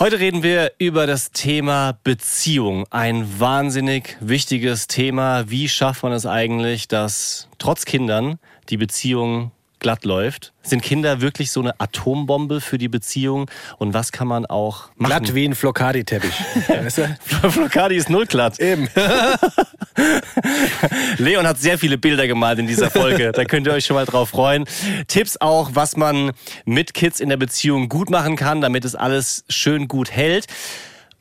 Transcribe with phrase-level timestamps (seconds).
[0.00, 2.86] Heute reden wir über das Thema Beziehung.
[2.90, 5.50] Ein wahnsinnig wichtiges Thema.
[5.50, 8.38] Wie schafft man es eigentlich, dass trotz Kindern
[8.68, 10.52] die Beziehung glatt läuft?
[10.62, 13.50] Sind Kinder wirklich so eine Atombombe für die Beziehung?
[13.78, 15.10] Und was kann man auch machen?
[15.10, 16.32] Glatt wie ein Flocadi-Teppich.
[17.48, 18.60] Flocadi ist null glatt.
[18.60, 18.88] Eben.
[21.18, 23.32] Leon hat sehr viele Bilder gemalt in dieser Folge.
[23.32, 24.64] Da könnt ihr euch schon mal drauf freuen.
[25.06, 26.32] Tipps auch, was man
[26.64, 30.46] mit Kids in der Beziehung gut machen kann, damit es alles schön gut hält.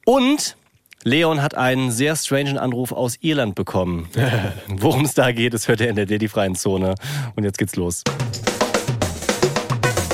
[0.06, 0.57] Und
[1.08, 4.10] Leon hat einen sehr strangen Anruf aus Irland bekommen.
[4.68, 6.96] Worum es da geht, das hört ihr in der Daddy-freien Zone.
[7.36, 8.04] Und jetzt geht's los.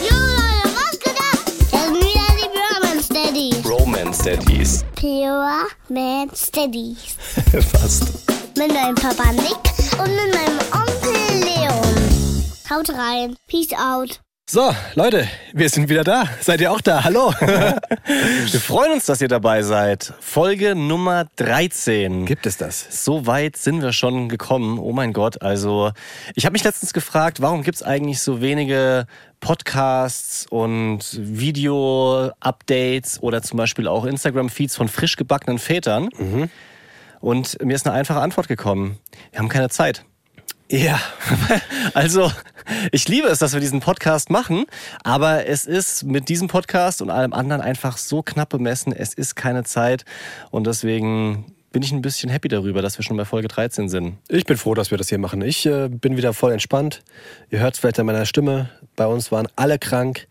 [0.02, 1.39] Jo Leute, was geht ab?
[1.71, 3.66] Das sind wieder die Bromance Daddies.
[3.66, 4.85] Romance Daddies.
[4.95, 7.16] Pure Man Daddies.
[7.71, 8.30] Fast.
[8.55, 12.44] Mit meinem Papa Nick und mit meinem Onkel Leon.
[12.69, 13.35] Haut rein.
[13.47, 14.21] Peace out.
[14.45, 16.25] So, Leute, wir sind wieder da.
[16.41, 17.05] Seid ihr auch da?
[17.05, 17.33] Hallo.
[17.39, 20.13] Wir freuen uns, dass ihr dabei seid.
[20.19, 22.25] Folge Nummer 13.
[22.25, 23.05] Gibt es das?
[23.05, 24.80] So weit sind wir schon gekommen.
[24.80, 25.41] Oh mein Gott.
[25.41, 25.91] Also,
[26.36, 29.08] ich habe mich letztens gefragt, warum gibt es eigentlich so wenige
[29.39, 36.09] Podcasts und Video-Updates oder zum Beispiel auch Instagram-Feeds von frisch gebackenen Vätern?
[37.21, 38.99] Und mir ist eine einfache Antwort gekommen.
[39.31, 40.03] Wir haben keine Zeit.
[40.73, 40.99] Ja.
[41.93, 42.31] Also,
[42.91, 44.66] ich liebe es, dass wir diesen Podcast machen,
[45.03, 48.91] aber es ist mit diesem Podcast und allem anderen einfach so knapp bemessen.
[48.91, 50.05] Es ist keine Zeit
[50.49, 54.17] und deswegen bin ich ein bisschen happy darüber, dass wir schon bei Folge 13 sind.
[54.30, 55.43] Ich bin froh, dass wir das hier machen.
[55.43, 57.03] Ich äh, bin wieder voll entspannt.
[57.52, 58.69] Ihr hört es vielleicht an meiner Stimme.
[58.95, 60.27] Bei uns waren alle krank,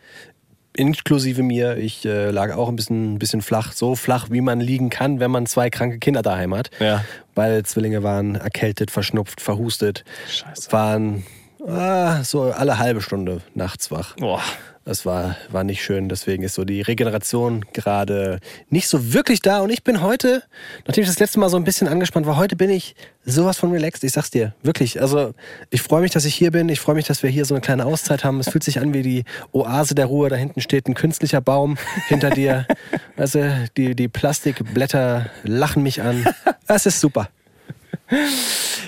[0.76, 1.76] inklusive mir.
[1.76, 3.72] Ich äh, lag auch ein bisschen, bisschen flach.
[3.72, 6.70] So flach, wie man liegen kann, wenn man zwei kranke Kinder daheim hat.
[6.80, 7.04] Ja.
[7.34, 10.04] Weil Zwillinge waren erkältet, verschnupft, verhustet.
[10.28, 10.72] Scheiße.
[10.72, 11.24] Waren
[11.66, 14.16] ah, so alle halbe Stunde nachts wach.
[14.16, 14.42] Boah.
[14.84, 19.60] Das war, war nicht schön, deswegen ist so die Regeneration gerade nicht so wirklich da.
[19.60, 20.42] Und ich bin heute,
[20.86, 23.70] nachdem ich das letzte Mal so ein bisschen angespannt war, heute bin ich sowas von
[23.70, 24.02] relaxed.
[24.02, 25.00] Ich sag's dir, wirklich.
[25.00, 25.34] Also
[25.70, 26.68] ich freue mich, dass ich hier bin.
[26.68, 28.40] Ich freue mich, dass wir hier so eine kleine Auszeit haben.
[28.40, 30.28] Es fühlt sich an wie die Oase der Ruhe.
[30.28, 32.66] Da hinten steht ein künstlicher Baum hinter dir.
[33.16, 33.40] Also
[33.76, 36.26] die, die Plastikblätter lachen mich an.
[36.66, 37.28] Es ist super.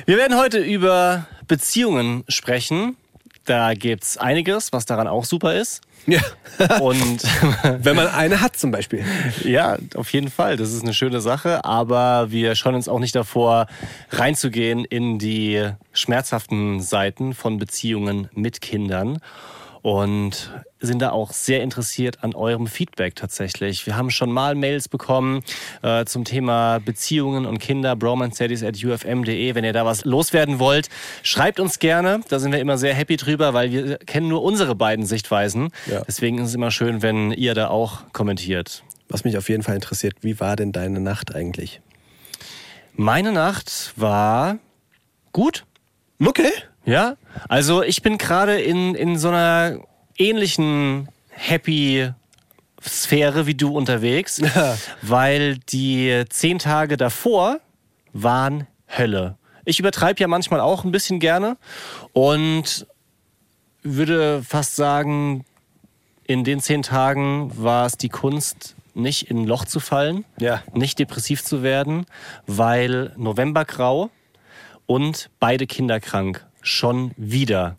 [0.06, 2.96] Wir werden heute über Beziehungen sprechen.
[3.44, 5.82] Da gibt's einiges, was daran auch super ist.
[6.06, 6.20] Ja.
[6.80, 7.22] Und
[7.84, 9.04] Wenn man eine hat zum Beispiel.
[9.42, 10.56] Ja, auf jeden Fall.
[10.56, 11.64] Das ist eine schöne Sache.
[11.64, 13.66] Aber wir scheuen uns auch nicht davor,
[14.10, 19.18] reinzugehen in die schmerzhaften Seiten von Beziehungen mit Kindern.
[19.84, 20.50] Und
[20.80, 23.84] sind da auch sehr interessiert an eurem Feedback tatsächlich.
[23.84, 25.42] Wir haben schon mal Mails bekommen
[25.82, 29.54] äh, zum Thema Beziehungen und Kinder, bromancestudies.ufm.de.
[29.54, 30.88] Wenn ihr da was loswerden wollt,
[31.22, 32.22] schreibt uns gerne.
[32.30, 35.68] Da sind wir immer sehr happy drüber, weil wir kennen nur unsere beiden Sichtweisen.
[35.84, 36.00] Ja.
[36.06, 38.84] Deswegen ist es immer schön, wenn ihr da auch kommentiert.
[39.10, 41.82] Was mich auf jeden Fall interessiert, wie war denn deine Nacht eigentlich?
[42.94, 44.56] Meine Nacht war
[45.32, 45.66] gut.
[46.24, 46.52] Okay.
[46.86, 47.16] Ja,
[47.48, 49.78] also ich bin gerade in, in so einer
[50.18, 52.10] ähnlichen Happy
[52.86, 54.42] Sphäre wie du unterwegs,
[55.02, 57.60] weil die zehn Tage davor
[58.12, 59.36] waren Hölle.
[59.64, 61.56] Ich übertreibe ja manchmal auch ein bisschen gerne
[62.12, 62.86] und
[63.82, 65.44] würde fast sagen,
[66.26, 70.62] in den zehn Tagen war es die Kunst, nicht in ein Loch zu fallen, Ja.
[70.74, 72.04] nicht depressiv zu werden,
[72.46, 74.10] weil November grau
[74.86, 76.46] und beide Kinder krank.
[76.64, 77.76] Schon wieder.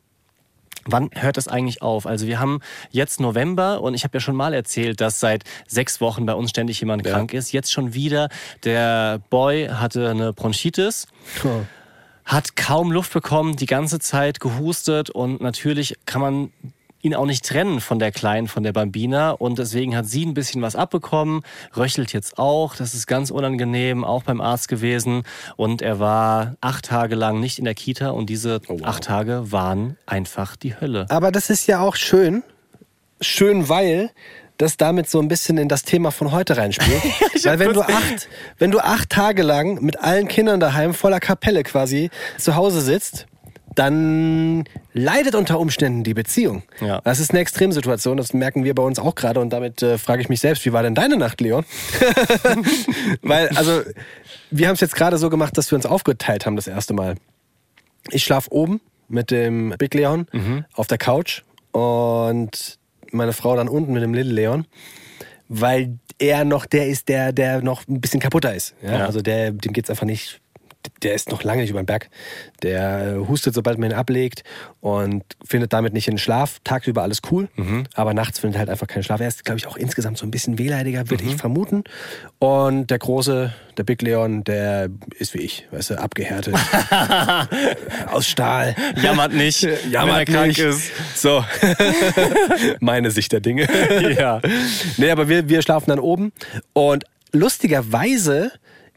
[0.88, 2.06] Wann hört das eigentlich auf?
[2.06, 6.00] Also wir haben jetzt November und ich habe ja schon mal erzählt, dass seit sechs
[6.00, 7.12] Wochen bei uns ständig jemand Ja.
[7.14, 7.52] krank ist.
[7.52, 8.30] Jetzt schon wieder.
[8.64, 11.08] Der Boy hatte eine Bronchitis
[12.24, 16.54] hat kaum Luft bekommen, die ganze Zeit gehustet und natürlich kann man
[17.06, 20.34] ihn auch nicht trennen von der Kleinen, von der Bambina und deswegen hat sie ein
[20.34, 21.42] bisschen was abbekommen,
[21.78, 25.24] röchelt jetzt auch, das ist ganz unangenehm, auch beim Arzt gewesen
[25.56, 28.88] und er war acht Tage lang nicht in der Kita und diese Oh, wow.
[28.88, 31.06] acht Tage waren einfach die Hölle.
[31.10, 32.44] Aber das ist ja auch schön.
[33.22, 34.10] Schön, weil
[34.58, 37.04] das damit so ein bisschen in das Thema von heute reinspielt.
[37.44, 41.64] weil wenn du, acht, wenn du acht Tage lang mit allen Kindern daheim voller Kapelle
[41.64, 43.28] quasi zu Hause sitzt,
[43.76, 44.64] dann
[44.94, 46.64] leidet unter Umständen die Beziehung.
[46.82, 47.02] Ja.
[47.04, 50.22] Das ist eine Extremsituation, das merken wir bei uns auch gerade und damit äh, frage
[50.22, 51.66] ich mich selbst, wie war denn deine Nacht, Leon?
[53.22, 53.82] Weil, also,
[54.52, 57.16] wir haben es jetzt gerade so gemacht, dass wir uns aufgeteilt haben das erste Mal.
[58.12, 60.28] Ich schlaf oben mit dem Big Leon
[60.74, 62.80] auf der Couch und
[63.12, 64.66] meine Frau dann unten mit dem Little Leon,
[65.50, 68.76] weil er noch der ist, der, der noch ein bisschen kaputter ist.
[68.82, 69.00] Ja?
[69.00, 69.06] Ja.
[69.06, 70.42] Also der, dem geht's einfach nicht
[71.04, 72.10] der ist noch lange nicht über den Berg.
[72.64, 74.44] Der äh, hustet, sobald man ihn ablegt
[74.82, 76.60] und findet damit nicht in den Schlaf.
[76.64, 77.48] Tagsüber alles cool,
[77.94, 79.20] aber nachts findet er halt einfach keinen Schlaf.
[79.22, 81.84] Er ist, glaube ich, auch insgesamt so ein bisschen wehleidiger, würde ich vermuten.
[82.40, 86.56] Und der Große, der Big Leon, der ist wie ich, weißt du, abgehärtet.
[88.12, 88.76] Aus Stahl.
[89.02, 90.60] Jammert nicht, Jammert wenn er krank nicht.
[90.60, 90.92] ist.
[91.16, 91.44] So.
[92.80, 93.68] Meine Sicht der Dinge.
[94.18, 94.42] Ja.
[94.98, 96.32] Nee, aber wir, wir schlafen dann oben.
[96.74, 98.52] Und lustigerweise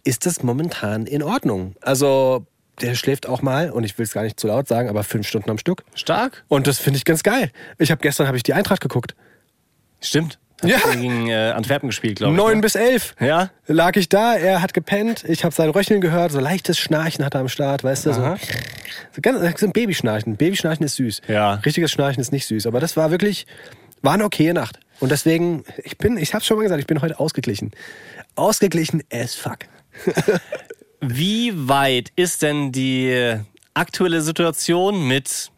[0.08, 1.74] ist das momentan in Ordnung.
[1.82, 2.46] Also,
[2.80, 5.28] der schläft auch mal, und ich will es gar nicht zu laut sagen, aber fünf
[5.28, 5.84] Stunden am Stück.
[5.94, 6.44] Stark.
[6.48, 7.50] Und das finde ich ganz geil.
[7.78, 9.14] Ich habe gestern habe ich die Eintracht geguckt.
[10.00, 10.38] Stimmt.
[10.62, 10.78] Hat Ja.
[10.94, 12.36] gegen äh, Antwerpen gespielt, glaube ich.
[12.38, 12.60] Neun ne?
[12.62, 13.14] bis elf.
[13.20, 13.50] Ja.
[13.66, 17.34] Lag ich da, er hat gepennt, ich habe sein Röcheln gehört, so leichtes Schnarchen hat
[17.34, 18.36] er am Start, weißt du, so, Aha.
[19.14, 20.36] so, ganz, so ein Babyschnarchen.
[20.36, 21.20] Babyschnarchen ist süß.
[21.28, 21.54] Ja.
[21.54, 23.46] Richtiges Schnarchen ist nicht süß, aber das war wirklich,
[24.02, 24.80] war eine okaye Nacht.
[25.00, 27.70] Und deswegen, ich bin, ich hab's schon mal gesagt, ich bin heute ausgeglichen.
[28.34, 29.58] Ausgeglichen as fuck.
[31.00, 33.36] Wie weit ist denn die
[33.74, 35.50] aktuelle Situation mit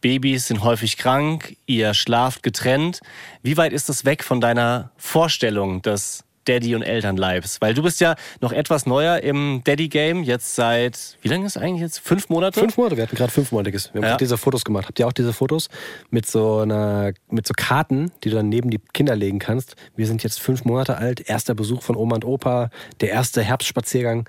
[0.00, 3.00] Babys sind häufig krank, ihr schlaft getrennt?
[3.42, 7.60] Wie weit ist das weg von deiner Vorstellung des Daddy- und Elternleibs?
[7.60, 11.80] Weil du bist ja noch etwas neuer im Daddy-Game, jetzt seit, wie lange ist eigentlich
[11.82, 11.98] jetzt?
[12.00, 12.60] Fünf Monate?
[12.60, 13.92] Fünf Monate, wir hatten gerade fünfmonatiges.
[13.92, 14.08] Wir haben Ja.
[14.10, 14.86] gerade diese Fotos gemacht.
[14.86, 15.68] Habt ihr auch diese Fotos
[16.10, 19.76] mit so einer, mit so Karten, die du dann neben die Kinder legen kannst?
[19.96, 22.70] Wir sind jetzt fünf Monate alt, erster Besuch von Oma und Opa,
[23.00, 24.28] der erste Herbstspaziergang.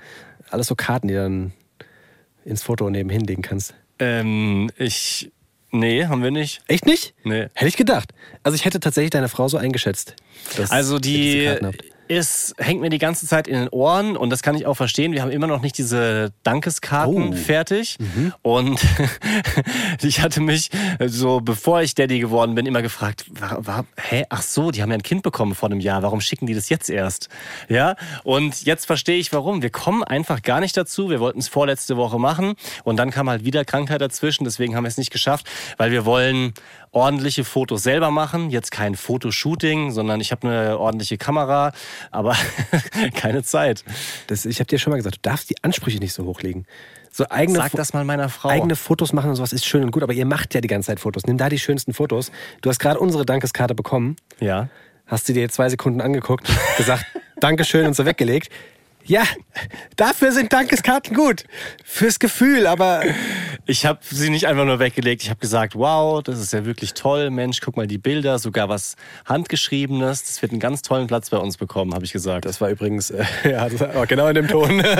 [0.49, 1.53] Alles so Karten, die du dann
[2.43, 3.73] ins Foto nebenhin legen kannst.
[3.97, 5.31] Ähm, ich,
[5.71, 6.61] nee, haben wir nicht.
[6.67, 7.15] Echt nicht?
[7.23, 7.47] Nee.
[7.53, 8.11] Hätte ich gedacht.
[8.43, 10.15] Also ich hätte tatsächlich deine Frau so eingeschätzt.
[10.57, 11.49] dass Also die
[12.07, 15.11] Ist, hängt mir die ganze Zeit in den Ohren und das kann ich auch verstehen.
[15.11, 17.35] Wir haben immer noch nicht diese Dankeskarten Oh.
[17.35, 17.97] fertig.
[18.43, 18.79] Und
[20.03, 20.69] ich hatte mich
[21.07, 24.91] so, bevor ich Daddy geworden bin, immer gefragt, war, war, hä, ach so, die haben
[24.91, 26.03] ja ein Kind bekommen vor einem Jahr.
[26.03, 27.29] Warum schicken die das jetzt erst?
[27.69, 29.63] Ja, und jetzt verstehe ich warum.
[29.63, 31.09] Wir kommen einfach gar nicht dazu.
[31.09, 32.53] Wir wollten es vorletzte Woche machen
[32.83, 34.43] und dann kam halt wieder Krankheit dazwischen.
[34.43, 35.47] Deswegen haben wir es nicht geschafft,
[35.77, 36.53] weil wir wollen
[36.95, 38.49] ordentliche Fotos selber machen.
[38.49, 41.73] Jetzt kein Fotoshooting, sondern ich habe eine ordentliche Kamera,
[42.09, 42.35] aber
[43.15, 43.83] keine Zeit.
[44.27, 46.65] Das, ich habe dir schon mal gesagt, du darfst die Ansprüche nicht so hochlegen.
[47.11, 48.49] So eigene, Sag das mal meiner Frau.
[48.49, 50.87] eigene Fotos machen und sowas ist schön und gut, aber ihr macht ja die ganze
[50.87, 51.25] Zeit Fotos.
[51.25, 52.31] Nimm da die schönsten Fotos.
[52.61, 54.69] Du hast gerade unsere Dankeskarte bekommen, ja.
[55.05, 57.05] hast sie dir zwei Sekunden angeguckt, gesagt,
[57.41, 58.49] Dankeschön und so weggelegt.
[59.07, 59.23] Ja,
[59.95, 61.43] dafür sind Dankeskarten gut.
[61.83, 63.03] Fürs Gefühl, aber
[63.67, 65.23] Ich habe sie nicht einfach nur weggelegt.
[65.23, 67.29] Ich habe gesagt, wow, das ist ja wirklich toll.
[67.29, 70.23] Mensch, guck mal die Bilder, sogar was handgeschriebenes.
[70.23, 72.45] Das wird einen ganz tollen Platz bei uns bekommen, habe ich gesagt.
[72.45, 74.83] Das war übrigens, äh, ja, das war genau in dem Ton.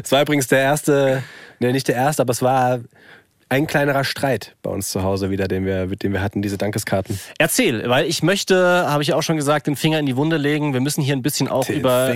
[0.00, 1.22] Es war übrigens der erste,
[1.58, 2.78] ne, nicht der erste, aber es war
[3.48, 7.18] ein kleinerer Streit bei uns zu Hause wieder, den wir, den wir hatten, diese Dankeskarten.
[7.38, 8.56] Erzähl, weil ich möchte,
[8.88, 10.72] habe ich auch schon gesagt, den Finger in die Wunde legen.
[10.72, 12.06] Wir müssen hier ein bisschen auch Den über.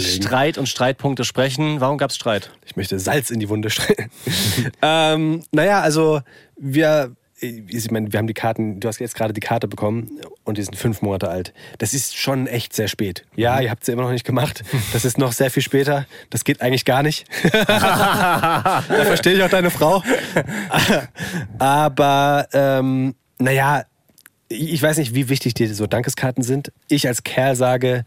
[0.00, 1.80] Streit und Streitpunkte sprechen.
[1.80, 2.50] Warum gab es Streit?
[2.66, 4.10] Ich möchte Salz in die Wunde streuen.
[4.82, 6.20] ähm, naja, also
[6.56, 10.10] wir, ich meine, wir haben die Karten, du hast jetzt gerade die Karte bekommen
[10.44, 11.52] und die sind fünf Monate alt.
[11.78, 13.24] Das ist schon echt sehr spät.
[13.36, 14.64] Ja, ihr habt sie immer noch nicht gemacht.
[14.92, 16.06] Das ist noch sehr viel später.
[16.30, 17.26] Das geht eigentlich gar nicht.
[17.52, 20.02] da verstehe ich auch deine Frau.
[21.58, 23.84] Aber ähm, naja,
[24.48, 26.72] ich weiß nicht, wie wichtig dir so Dankeskarten sind.
[26.88, 28.04] Ich als Kerl sage,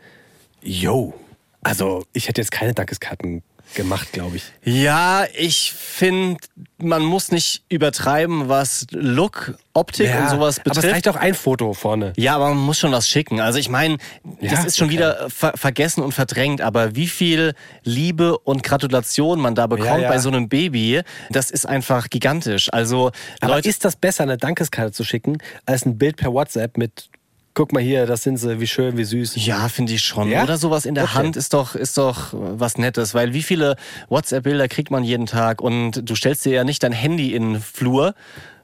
[0.61, 1.13] yo,
[1.61, 3.43] also ich hätte jetzt keine Dankeskarten
[3.75, 4.43] gemacht, glaube ich.
[4.63, 6.37] Ja, ich finde,
[6.77, 10.93] man muss nicht übertreiben, was Look, Optik und sowas Aber es betrifft.
[10.93, 12.13] reicht auch ein Foto vorne.
[12.17, 13.39] Ja, aber man muss schon was schicken.
[13.39, 13.97] Also ich meine,
[14.41, 14.97] das Ja, ist schon okay.
[14.97, 19.97] wieder ver vergessen und verdrängt, aber wie viel Liebe und Gratulation man da bekommt Ja,
[19.99, 20.09] ja.
[20.09, 22.71] bei so einem Baby, das ist einfach gigantisch.
[22.73, 26.77] Also Aber Leute, ist das besser, eine Dankeskarte zu schicken, als ein Bild per WhatsApp
[26.77, 27.09] mit,
[27.53, 29.33] guck mal hier, das sind sie, wie schön, wie süß.
[29.45, 30.29] ja, finde ich schon.
[30.29, 30.43] Ja?
[30.43, 31.13] Oder sowas in der Okay.
[31.15, 33.75] Hand ist doch, ist doch was Nettes, weil wie viele
[34.09, 37.61] WhatsApp-Bilder kriegt man jeden Tag und du stellst dir ja nicht dein Handy in den
[37.61, 38.13] Flur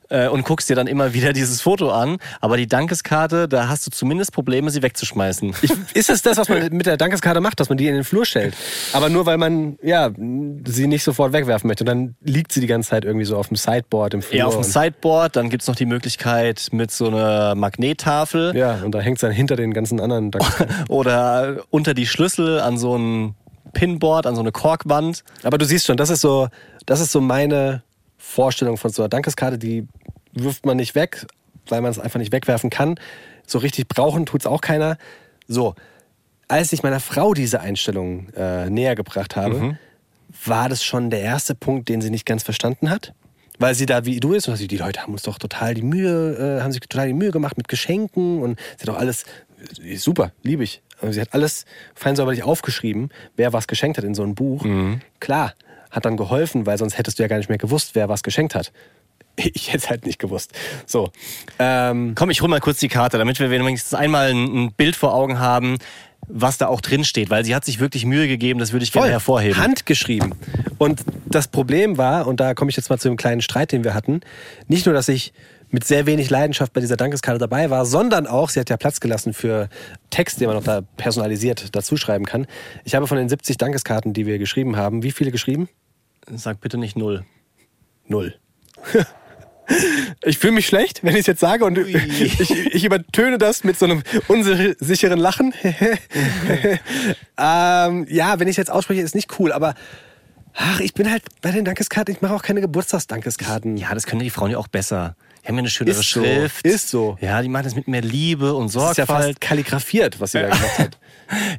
[0.10, 2.18] äh, und guckst dir dann immer wieder dieses Foto an.
[2.42, 5.56] Aber die Dankeskarte, da hast du zumindest Probleme, sie wegzuschmeißen.
[5.62, 8.04] Ich, ist es das, was man mit der Dankeskarte macht, dass man die in den
[8.04, 8.56] Flur stellt?
[8.94, 10.12] Aber nur, weil man, ja,
[10.66, 11.84] sie nicht sofort wegwerfen möchte.
[11.84, 14.38] Und dann liegt sie die ganze Zeit irgendwie so auf dem Sideboard im Flur.
[14.38, 18.94] Ja, auf dem Sideboard, dann gibt's noch die Möglichkeit mit so einer Magnettafel Ja, und
[18.94, 20.76] da hängt es dann hinter den ganzen anderen Dankeskarten.
[20.90, 23.36] oder unter die Schlüssel an so ein
[23.74, 25.24] Pinboard, an so eine Korkwand.
[25.44, 26.48] Aber du siehst schon, das ist so,
[26.86, 27.84] das ist so meine
[28.18, 29.88] Vorstellung von so einer Dankeskarte, die
[30.34, 31.26] wirft man nicht weg,
[31.68, 33.00] weil man es einfach nicht wegwerfen kann.
[33.46, 34.98] So richtig brauchen tut es auch keiner.
[35.48, 35.76] So,
[36.48, 39.78] als ich meiner Frau diese Einstellung äh, näher gebracht habe,
[40.46, 43.14] war das schon der erste Punkt, den sie nicht ganz verstanden hat.
[43.60, 45.82] Weil sie da wie du ist und sie, die Leute haben uns doch total die
[45.82, 49.26] Mühe, äh, haben sich total die Mühe gemacht mit Geschenken und sie hat doch alles
[49.84, 50.82] äh, super, liebe ich.
[51.02, 54.64] Und sie hat alles fein säuberlich aufgeschrieben, wer was geschenkt hat in so einem Buch.
[55.20, 55.54] Klar,
[55.98, 58.56] hat dann geholfen, weil sonst hättest du ja gar nicht mehr gewusst, wer was geschenkt
[58.56, 58.72] hat.
[59.54, 60.51] Ich hätte es halt nicht gewusst.
[60.88, 61.12] So.
[61.60, 65.13] Ähm, Komm, ich hol mal kurz die Karte, damit wir wenigstens einmal ein, Bild vor
[65.13, 65.77] Augen haben,
[66.27, 68.92] was da auch drin steht, weil sie hat sich wirklich Mühe gegeben, das würde ich
[68.92, 69.62] gerne hervorheben.
[69.62, 70.34] handgeschrieben.
[70.80, 73.84] Und das Problem war, und da komme ich jetzt mal zu dem kleinen Streit, den
[73.84, 74.22] wir hatten,
[74.68, 75.34] nicht nur, dass ich
[75.70, 79.00] mit sehr wenig Leidenschaft bei dieser Dankeskarte dabei war, sondern auch, sie hat ja Platz
[79.00, 79.70] gelassen für
[80.10, 82.48] Text, den man noch da personalisiert dazuschreiben kann.
[82.86, 85.68] Ich habe von den 70 Dankeskarten, die wir geschrieben haben, wie viele geschrieben?
[86.36, 87.26] Sag bitte nicht null.
[88.08, 88.36] Null.
[90.24, 93.78] Ich fühle mich schlecht, wenn ich es jetzt sage und ich, ich übertöne das mit
[93.78, 95.54] so einem unsicheren Lachen.
[97.38, 99.76] ähm, ja, wenn ich es jetzt ausspreche, ist nicht cool, aber
[100.54, 103.76] ach, ich bin halt bei den Dankeskarten, ich mache auch keine Geburtstagsdankeskarten.
[103.76, 105.18] Ja, das können die Frauen ja auch besser.
[105.48, 106.66] Haben ja eine schönere Ist so, Schrift.
[106.66, 107.18] ist so.
[107.22, 109.25] Ja, die machen das mit mehr Liebe und Das ist ja Sorgfalt.
[109.25, 110.98] fast kalligrafiert, was sie da gemacht hat.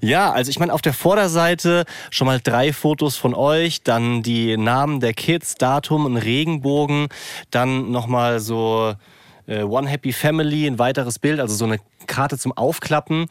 [0.00, 4.56] Ja, also ich meine, auf der Vorderseite schon mal drei Fotos von euch, dann die
[4.56, 7.08] Namen der Kids, Datum, ein Regenbogen,
[7.50, 8.94] dann nochmal so
[9.46, 13.26] äh, One Happy Family, ein weiteres Bild, also so eine Karte zum Aufklappen.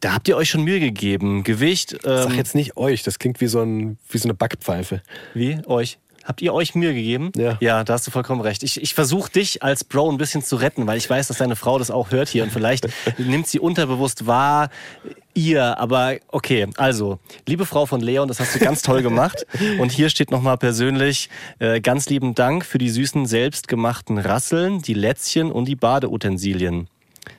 [0.00, 1.44] Da habt ihr euch schon Mühe gegeben.
[1.44, 5.02] Gewicht, Sag ähm, jetzt nicht euch, das klingt wie so, ein, wie so eine Backpfeife.
[5.34, 5.60] wie?
[5.66, 5.98] Euch?
[6.26, 7.30] Habt ihr euch Mühe gegeben?
[7.36, 7.56] Ja.
[7.60, 8.64] Ja, da hast du vollkommen recht.
[8.64, 11.54] Ich, ich versuche dich als Bro ein bisschen zu retten, weil ich weiß, dass deine
[11.54, 14.70] Frau das auch hört hier und vielleicht nimmt sie unterbewusst wahr,
[15.34, 15.78] ihr.
[15.78, 19.46] Aber okay, also, liebe Frau von Leon, das hast du ganz toll gemacht.
[19.78, 21.28] Und hier steht nochmal persönlich
[21.58, 26.88] äh, ganz lieben Dank für die süßen selbstgemachten Rasseln, die Lätzchen und die Badeutensilien.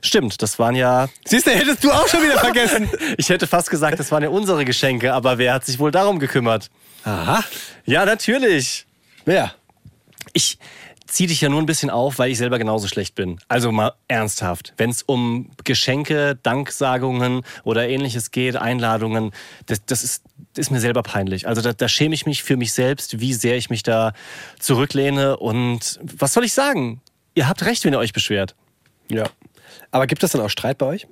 [0.01, 2.89] Stimmt, das waren ja, Siehst du, hättest du auch schon wieder vergessen.
[3.17, 6.19] ich hätte fast gesagt, das waren ja unsere Geschenke, aber wer hat sich wohl darum
[6.19, 6.69] gekümmert?
[7.07, 7.41] Aha.
[7.85, 8.85] Ja, natürlich.
[9.25, 9.53] Ja.
[10.33, 10.59] Ich
[11.05, 13.39] ziehe dich ja nur ein bisschen auf, weil ich selber genauso schlecht bin.
[13.47, 14.73] Also mal ernsthaft.
[14.75, 19.31] Wenn es um Geschenke, Danksagungen oder ähnliches geht, Einladungen,
[19.67, 20.23] das, das, ist,
[20.57, 21.47] ist mir selber peinlich.
[21.47, 24.11] Also da, da schäme ich mich für mich selbst, wie sehr ich mich da
[24.59, 25.37] zurücklehne.
[25.37, 27.01] Und was soll ich sagen?
[27.35, 28.53] Ihr habt recht, wenn ihr euch beschwert.
[29.09, 29.29] Ja.
[29.91, 31.07] Aber gibt es dann auch Streit bei euch?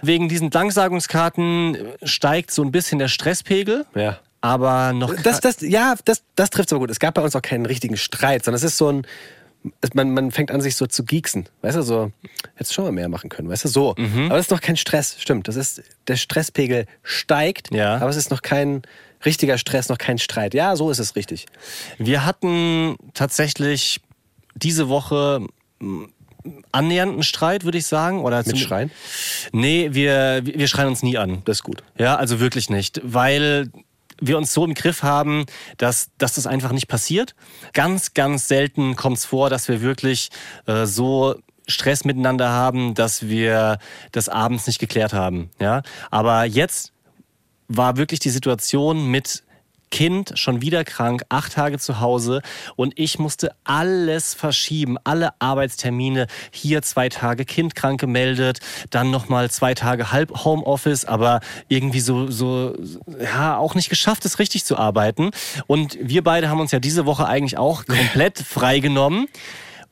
[0.00, 3.84] Wegen diesen Danksagungskarten steigt so ein bisschen der Stresspegel.
[3.94, 4.20] Ja.
[4.46, 5.14] Aber noch.
[5.22, 6.90] Das, das, ja, das, das trifft aber gut.
[6.90, 9.06] Es gab bei uns auch keinen richtigen Streit, sondern es ist so ein.
[9.80, 11.48] es- Man, man fängt an, sich so zu geeksen.
[11.62, 12.12] Weißt du, so,
[12.54, 13.90] hättest schon mal mehr machen können, weißt du, so.
[13.96, 15.48] Aber das ist noch kein Stress, stimmt.
[15.48, 17.96] Das ist, der Stresspegel steigt, Ja.
[17.96, 18.82] aber es ist noch kein
[19.24, 20.54] richtiger Stress, noch kein Streit.
[20.54, 21.46] Ja, so ist es richtig.
[21.98, 24.00] Wir hatten tatsächlich
[24.54, 25.44] diese Woche
[25.80, 26.04] mm,
[26.70, 28.22] annähernd einen Streit, würde ich sagen.
[28.22, 28.90] Oder Mit Schreien?
[29.52, 31.42] Nee, wir, wir schreien uns nie an.
[31.44, 31.82] Das ist gut.
[31.98, 33.00] Ja, also wirklich nicht.
[33.02, 33.70] Weil
[34.20, 35.46] wir uns so im Griff haben,
[35.76, 37.34] dass, dass das einfach nicht passiert.
[37.72, 40.30] Ganz, ganz selten kommt es vor, dass wir wirklich
[40.66, 43.78] äh, so Stress miteinander haben, dass wir
[44.12, 45.50] das abends nicht geklärt haben.
[45.60, 45.82] Ja?
[46.10, 46.92] Aber jetzt
[47.68, 49.42] war wirklich die Situation mit
[49.90, 52.42] Kind schon wieder krank, acht Tage zu Hause
[52.76, 56.26] und ich musste alles verschieben, alle Arbeitstermine.
[56.50, 62.30] Hier zwei Tage Kind krank gemeldet, dann nochmal zwei Tage halb Homeoffice, aber irgendwie so,
[62.30, 62.74] so,
[63.20, 65.30] ja, auch nicht geschafft, es richtig zu arbeiten.
[65.66, 69.28] Und wir beide haben uns ja diese Woche eigentlich auch komplett freigenommen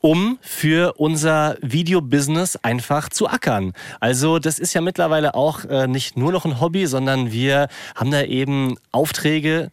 [0.05, 3.73] um für unser Videobusiness einfach zu ackern.
[4.01, 8.11] Also das ist ja mittlerweile auch äh, nicht nur noch ein Hobby, sondern wir haben
[8.11, 9.71] da eben Aufträge,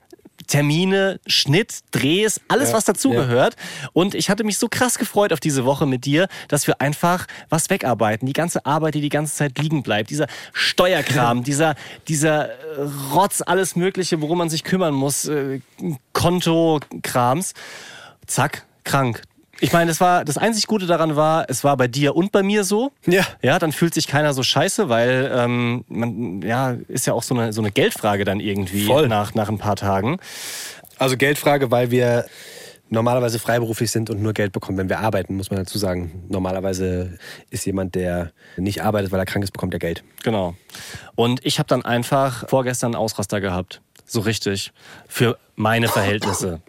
[0.51, 3.55] Termine, Schnitt, Drehs, alles Ja, was dazugehört.
[3.93, 7.25] Und ich hatte mich so krass gefreut auf diese Woche mit dir, dass wir einfach
[7.47, 8.25] was wegarbeiten.
[8.25, 11.75] Die ganze Arbeit, die die ganze Zeit liegen bleibt, dieser Steuerkram, dieser,
[12.09, 12.81] dieser äh,
[13.13, 15.61] Rotz, alles Mögliche, worum man sich kümmern muss, äh,
[16.11, 17.53] Konto-Krams.
[18.27, 19.21] Zack, krank.
[19.61, 22.41] Ich meine, das war das einzig Gute daran war, es war bei dir und bei
[22.41, 22.91] mir so.
[23.05, 23.25] Ja.
[23.41, 27.35] Ja, dann fühlt sich keiner so scheiße, weil ähm, man ja ist ja auch so
[27.35, 29.07] eine so eine Geldfrage dann irgendwie Voll.
[29.07, 30.17] nach nach ein paar Tagen.
[30.97, 32.25] Also Geldfrage, weil wir
[32.89, 36.25] normalerweise freiberuflich sind und nur Geld bekommen, wenn wir arbeiten, muss man dazu sagen.
[36.27, 37.17] Normalerweise
[37.49, 40.03] ist jemand, der nicht arbeitet, weil er krank ist, bekommt er Geld.
[40.23, 40.55] Genau.
[41.15, 44.73] Und ich habe dann einfach vorgestern einen Ausraster gehabt, so richtig
[45.07, 46.61] für meine Verhältnisse.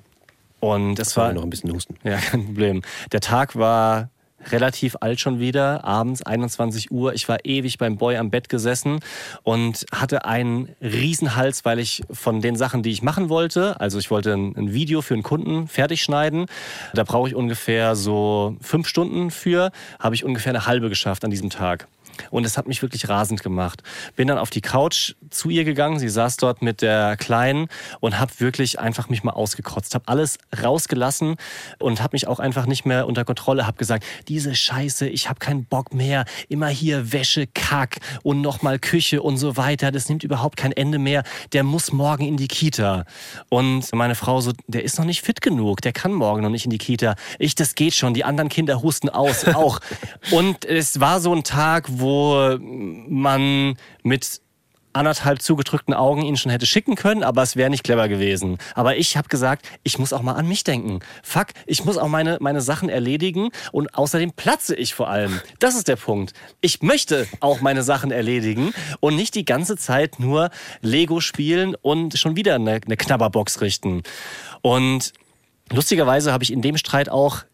[0.63, 1.97] Und es War noch ein bisschen husten.
[2.05, 2.83] Ja, kein Problem.
[3.11, 4.11] Der Tag war
[4.53, 7.15] relativ alt schon wieder, abends 21 Uhr.
[7.15, 9.01] Ich war ewig beim Boy am Bett gesessen
[9.43, 13.99] und hatte einen riesen Hals, weil ich von den Sachen, die ich machen wollte, also
[13.99, 16.47] ich wollte ein, ein Video für einen Kunden fertig schneiden.
[16.95, 21.33] Da brauche ich ungefähr so fünf Stunden für, habe ich ungefähr eine halbe geschafft an
[21.33, 21.89] diesem Tag.
[22.31, 23.83] Und es hat mich wirklich rasend gemacht.
[24.17, 25.99] Bin dann auf die Couch zu ihr gegangen.
[25.99, 27.69] Sie saß dort mit der Kleinen
[28.01, 29.95] und habe wirklich einfach mich mal ausgekotzt.
[29.95, 31.37] Habe alles rausgelassen
[31.79, 33.67] und habe mich auch einfach nicht mehr unter Kontrolle.
[33.67, 36.25] Habe gesagt, diese Scheiße, ich habe keinen Bock mehr.
[36.49, 39.91] Immer hier Wäsche, Kack und nochmal Küche und so weiter.
[39.91, 41.23] Das nimmt überhaupt kein Ende mehr.
[41.53, 43.05] Der muss morgen in die Kita.
[43.49, 45.81] Und meine Frau so, der ist noch nicht fit genug.
[45.83, 47.15] Der kann morgen noch nicht in die Kita.
[47.39, 48.15] Ich, das geht schon.
[48.15, 49.81] Die anderen Kinder husten aus, auch.
[50.31, 54.41] und es war so ein Tag, wo man mit
[54.93, 58.59] anderthalb zugedrückten Augen ihn schon hätte schicken können, aber es wäre nicht clever gewesen.
[58.75, 61.01] Aber ich habe gesagt, ich muss auch mal an mich denken.
[61.23, 65.41] Fuck, ich muss auch meine, meine Sachen erledigen und außerdem platze ich vor allem.
[65.59, 66.33] Das ist der Punkt.
[66.61, 72.19] Ich möchte auch meine Sachen erledigen und nicht die ganze Zeit nur Lego spielen und
[72.19, 74.03] schon wieder eine, eine Knabberbox richten.
[74.61, 75.13] Und
[75.71, 77.45] lustigerweise habe ich in dem Streit auch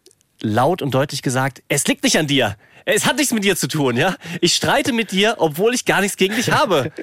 [0.41, 2.55] laut und deutlich gesagt, es liegt nicht an dir.
[2.95, 4.15] Es hat nichts mit dir zu tun, ja.
[4.41, 6.91] Ich streite mit dir, obwohl ich gar nichts gegen dich habe.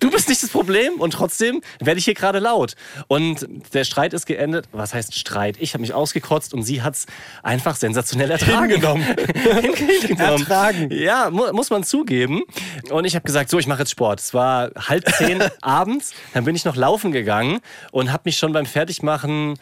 [0.00, 2.74] Du bist nicht das Problem und trotzdem werde ich hier gerade laut.
[3.08, 4.66] Und der Streit ist geendet.
[4.72, 5.56] Was heißt Streit?
[5.60, 7.06] Ich habe mich ausgekotzt und sie hat es
[7.42, 8.70] einfach sensationell ertragen.
[8.70, 9.04] Hingenommen.
[10.02, 10.40] Hingenommen.
[10.40, 10.88] Ertragen.
[10.90, 12.42] Ja, mu muss man zugeben.
[12.90, 14.20] Und ich habe gesagt, so, ich mache jetzt Sport.
[14.20, 16.12] Es war halb zehn abends.
[16.34, 17.60] Dann bin ich noch laufen gegangen
[17.92, 19.58] und habe mich schon beim Fertigmachen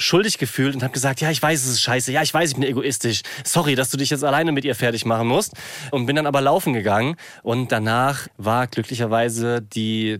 [0.00, 2.56] schuldig gefühlt und habe gesagt, ja, ich weiß, es ist scheiße, ja, ich weiß, ich
[2.56, 3.22] bin egoistisch.
[3.44, 5.52] Sorry, dass du dich jetzt alleine mit ihr fertig machen musst.
[5.90, 10.18] Und bin dann aber laufen gegangen und danach war glücklicherweise die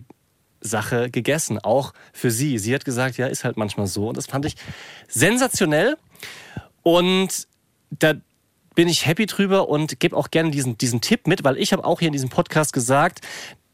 [0.61, 2.59] Sache gegessen, auch für sie.
[2.59, 4.07] Sie hat gesagt, ja, ist halt manchmal so.
[4.09, 4.55] Und das fand ich
[5.07, 5.97] sensationell.
[6.83, 7.47] Und
[7.89, 8.13] da
[8.75, 11.83] bin ich happy drüber und gebe auch gerne diesen, diesen Tipp mit, weil ich habe
[11.83, 13.21] auch hier in diesem Podcast gesagt,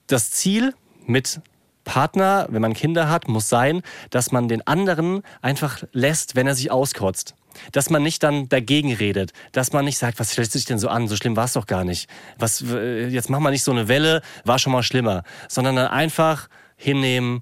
[0.08, 0.74] das Ziel
[1.06, 1.42] mit
[1.88, 6.53] Partner, wenn man Kinder hat, muss sein, dass man den anderen einfach lässt, wenn er
[6.53, 7.34] sich auskotzt.
[7.72, 10.79] Dass man nicht dann dagegen redet, dass man nicht sagt, was stellst du dich denn
[10.79, 11.08] so an?
[11.08, 12.10] So schlimm war es doch gar nicht.
[12.38, 15.24] Was, äh, jetzt mach mal nicht so eine Welle, war schon mal schlimmer.
[15.48, 17.41] Sondern dann einfach hinnehmen,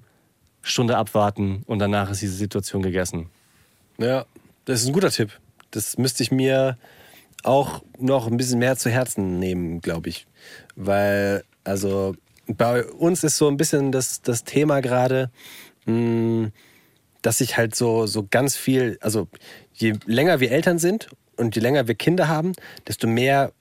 [0.62, 3.28] Stunde abwarten und danach ist diese Situation gegessen.
[3.98, 4.26] Ja,
[4.64, 5.38] das ist ein guter Tipp.
[5.72, 6.78] Das müsste ich mir
[7.42, 10.26] auch noch ein bisschen mehr zu Herzen nehmen, glaube ich.
[10.76, 12.14] Weil, also,
[12.46, 15.30] bei uns ist so ein bisschen das, das Thema gerade,
[15.86, 16.50] mh,
[17.22, 19.28] dass ich halt so, so ganz viel, also
[19.74, 22.52] je länger wir Eltern sind und je länger wir Kinder haben,
[22.86, 23.52] desto mehr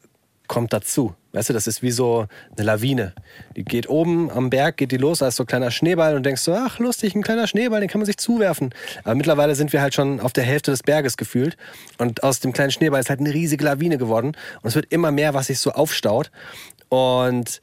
[0.48, 1.16] kommt dazu.
[1.32, 3.14] Weißt du, das ist wie so eine Lawine.
[3.58, 6.42] Die geht oben am Berg, geht die los als so ein kleiner Schneeball und denkst
[6.42, 8.74] so, ach lustig, ein kleiner Schneeball, den kann man sich zuwerfen.
[9.04, 11.58] Aber mittlerweile sind wir halt schon auf der Hälfte des Berges gefühlt
[11.98, 15.12] und aus dem kleinen Schneeball ist halt eine riesige Lawine geworden und es wird immer
[15.12, 16.32] mehr, was sich so aufstaut
[16.90, 17.62] und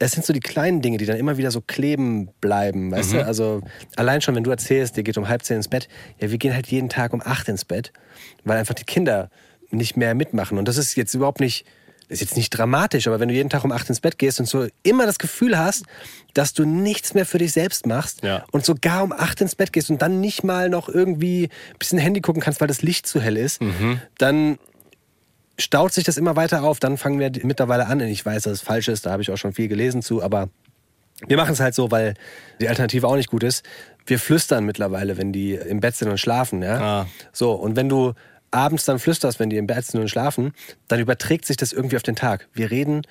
[0.00, 3.16] es sind so die kleinen Dinge, die dann immer wieder so kleben bleiben, weißt Mhm.
[3.18, 3.26] du?
[3.26, 3.62] Also
[3.96, 5.88] allein schon, wenn du erzählst, dir geht um halb zehn ins Bett,
[6.20, 7.92] ja, wir gehen halt jeden Tag um acht ins Bett,
[8.44, 9.30] weil einfach die Kinder
[9.70, 10.56] nicht mehr mitmachen.
[10.56, 11.66] Und das ist jetzt überhaupt nicht,
[12.08, 14.46] ist jetzt nicht dramatisch, aber wenn du jeden Tag um acht ins Bett gehst und
[14.46, 15.84] so immer das Gefühl hast,
[16.32, 18.44] dass du nichts mehr für dich selbst machst Ja.
[18.52, 21.98] und sogar um acht ins Bett gehst und dann nicht mal noch irgendwie ein bisschen
[21.98, 23.60] Handy gucken kannst, weil das Licht zu hell ist,
[24.16, 24.58] dann
[25.58, 26.80] staut sich das immer weiter auf.
[26.80, 28.00] Dann fangen wir mittlerweile an.
[28.00, 30.22] Und ich weiß, dass es falsch ist, da habe ich auch schon viel gelesen zu,
[30.22, 30.48] aber
[31.26, 32.14] wir machen es halt so, weil
[32.60, 33.64] die Alternative auch nicht gut ist.
[34.06, 36.62] Wir flüstern mittlerweile, wenn die im Bett sind und schlafen.
[36.62, 36.80] Ja?
[37.00, 37.06] Ah.
[37.32, 38.12] So, und wenn du
[38.50, 40.52] abends dann flüsterst, wenn die im Bett sind und schlafen,
[40.86, 42.48] dann überträgt sich das irgendwie auf den Tag.
[42.54, 43.02] Wir reden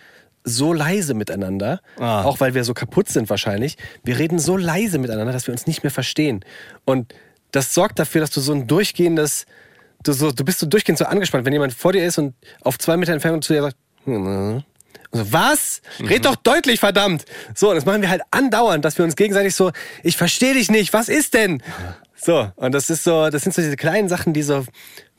[0.43, 2.23] so leise miteinander, Ah.
[2.23, 3.75] auch weil wir so kaputt sind wahrscheinlich.
[4.05, 6.45] Wir reden so leise miteinander, dass wir uns nicht mehr verstehen.
[6.85, 7.13] Und
[7.51, 9.45] das sorgt dafür, dass du so ein durchgehendes,
[10.07, 12.77] du, so, du bist so durchgehend so angespannt, wenn jemand vor dir ist und auf
[12.79, 14.63] zwei Meter Entfernung zu dir sagt, "Hm,
[15.11, 15.81] und so, was?
[16.01, 17.25] Red doch deutlich, verdammt!
[17.55, 19.71] So, und das machen wir halt andauernd, dass wir uns gegenseitig so,
[20.03, 21.63] ich verstehe dich nicht, was ist denn?
[22.15, 24.65] So, und das ist so, das sind so diese kleinen Sachen, die so,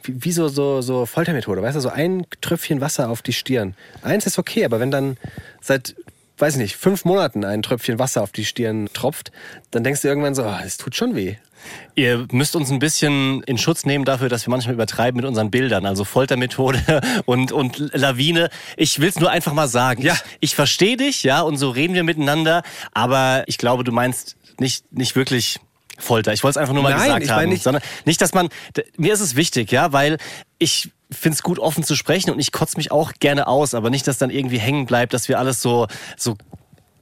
[0.02, 3.74] wie, wie so, so, so Foltermethode, weißt du, so ein Tröpfchen Wasser auf die Stirn.
[4.02, 5.16] Eins ist okay, aber wenn dann
[5.60, 5.94] seit,
[6.38, 9.32] weiß ich nicht, fünf Monaten ein Tröpfchen Wasser auf die Stirn tropft,
[9.70, 11.36] dann denkst du irgendwann so, ah, es tut schon weh.
[11.96, 15.50] Ihr müsst uns ein bisschen in Schutz nehmen dafür, dass wir manchmal übertreiben mit unseren
[15.50, 15.86] Bildern.
[15.86, 18.48] Also Foltermethode und, und Lawine.
[18.76, 20.02] Ich will es nur einfach mal sagen.
[20.02, 20.14] Ja.
[20.14, 20.20] Ich,
[20.50, 22.62] ich verstehe dich, ja, und so reden wir miteinander.
[22.92, 25.58] Aber ich glaube, du meinst nicht, nicht wirklich
[25.98, 26.32] Folter.
[26.32, 27.48] Ich wollte es einfach nur mal Nein, gesagt ich haben.
[27.48, 28.48] nicht- Sondern nicht, dass man.
[28.96, 30.18] Mir ist es wichtig, ja, weil
[30.58, 33.90] ich finde es gut, offen zu sprechen und ich kotze mich auch gerne aus, aber
[33.90, 36.36] nicht, dass dann irgendwie hängen bleibt, dass wir alles so, so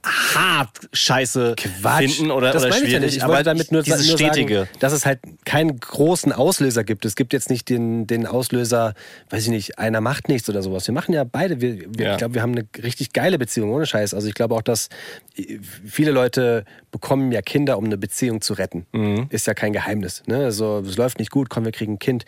[0.03, 1.55] hart scheiße
[1.97, 3.15] finden oder, das oder meine ich ja schwierig.
[3.15, 3.23] nicht.
[3.23, 4.59] Ich wollte damit nur, dieses nur stetige.
[4.59, 7.03] sagen, dass es halt keinen großen Auslöser gibt.
[7.03, 8.93] Es gibt jetzt nicht den, den Auslöser,
[9.31, 10.87] weiß ich nicht, einer macht nichts oder sowas.
[10.87, 12.11] Wir machen ja beide, wir, wir, Ja.
[12.13, 14.13] ich glaube, wir haben eine richtig geile Beziehung, ohne Scheiß.
[14.13, 14.87] Also ich glaube auch, dass
[15.35, 18.85] äh, viele Leute bekommen ja Kinder, um eine Beziehung zu retten.
[18.93, 19.25] Mhm.
[19.29, 20.23] Ist ja kein Geheimnis.
[20.25, 20.37] Ne?
[20.45, 22.23] Also es läuft nicht gut, komm, wir kriegen ein Kind.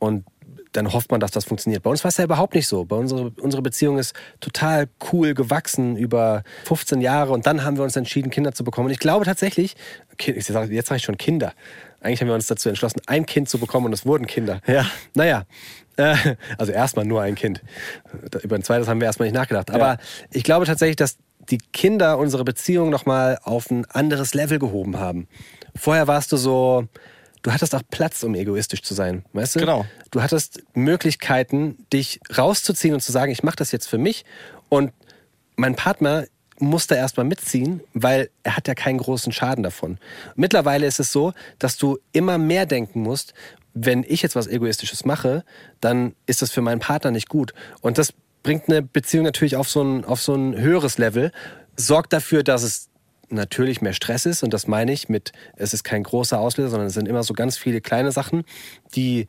[0.00, 0.24] Und
[0.72, 1.82] dann hofft man, dass das funktioniert.
[1.82, 2.84] Bei uns war es ja überhaupt nicht so.
[2.84, 7.84] Bei unsere, unsere Beziehung ist total cool gewachsen über 15 Jahre und dann haben wir
[7.84, 8.86] uns entschieden, Kinder zu bekommen.
[8.86, 9.74] Und ich glaube tatsächlich,
[10.18, 11.52] jetzt sage ich schon Kinder.
[12.00, 14.60] Eigentlich haben wir uns dazu entschlossen, ein Kind zu bekommen und es wurden Kinder.
[14.66, 14.86] Ja.
[15.14, 15.44] Naja,
[15.96, 16.16] äh,
[16.56, 17.62] also erstmal nur ein Kind.
[18.42, 19.70] Über ein zweites haben wir erstmal nicht nachgedacht.
[19.70, 19.98] Aber
[20.30, 21.18] ich glaube tatsächlich, dass
[21.50, 25.28] die Kinder unsere Beziehung nochmal auf ein anderes Level gehoben haben.
[25.74, 26.86] Vorher warst du so,
[27.42, 29.60] du hattest auch Platz, um egoistisch zu sein, weißt du?
[29.60, 29.86] Genau.
[30.10, 34.24] Du hattest Möglichkeiten, dich rauszuziehen und zu sagen, ich mache das jetzt für mich.
[34.68, 34.92] Und
[35.56, 36.26] mein Partner
[36.58, 39.98] muss da erstmal mitziehen, weil er hat ja keinen großen Schaden davon.
[40.36, 43.34] Mittlerweile ist es so, dass du immer mehr denken musst,
[43.72, 45.44] wenn ich jetzt was Egoistisches mache,
[45.80, 47.54] dann ist das für meinen Partner nicht gut.
[47.80, 51.32] Und das bringt eine Beziehung natürlich auf so ein, auf so ein höheres Level,
[51.76, 52.89] sorgt dafür, dass es
[53.30, 54.42] natürlich mehr Stress ist.
[54.42, 57.34] Und das meine ich mit, es ist kein großer Auslöser, sondern es sind immer so
[57.34, 58.44] ganz viele kleine Sachen,
[58.94, 59.26] die,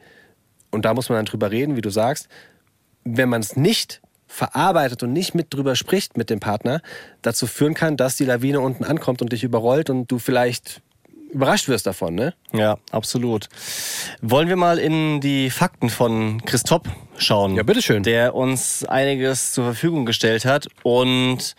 [0.71, 2.27] und da muss man dann drüber reden, wie du sagst,
[3.03, 6.81] wenn man es nicht verarbeitet und nicht mit drüber spricht mit dem Partner,
[7.21, 10.81] dazu führen kann, dass die Lawine unten ankommt und dich überrollt und du vielleicht
[11.31, 12.33] überrascht wirst davon, ne?
[12.53, 13.47] Ja, absolut.
[14.21, 16.83] Wollen wir mal in die Fakten von Christoph
[17.17, 17.55] schauen?
[17.55, 18.03] Ja, bitteschön.
[18.03, 21.55] Der uns einiges zur Verfügung gestellt hat und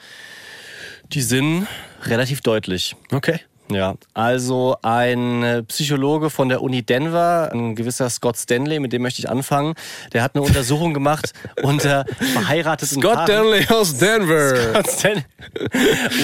[1.13, 1.67] die sind
[2.05, 2.97] relativ deutlich.
[3.13, 3.41] Okay.
[3.71, 9.03] Ja, also ein äh, Psychologe von der Uni Denver, ein gewisser Scott Stanley, mit dem
[9.03, 9.75] möchte ich anfangen,
[10.13, 13.25] der hat eine Untersuchung gemacht unter verheirateten Paaren.
[13.25, 14.57] Stanley aus Denver.
[14.57, 15.25] Scott Stanley.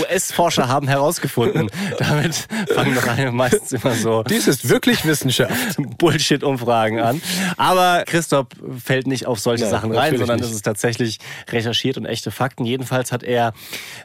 [0.00, 1.70] US-Forscher haben herausgefunden.
[1.98, 5.54] Damit fangen doch alle meistens immer so Dies ist wirklich Wissenschaft.
[5.98, 7.22] Bullshit-Umfragen an.
[7.56, 8.48] Aber Christoph
[8.82, 12.64] fällt nicht auf solche Nein, Sachen rein, sondern es ist tatsächlich recherchiert und echte Fakten.
[12.64, 13.54] Jedenfalls hat er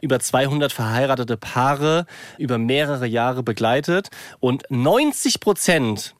[0.00, 2.06] über 200 verheiratete Paare
[2.38, 4.10] über mehrere Jahre begleitet
[4.40, 6.14] und 90 Prozent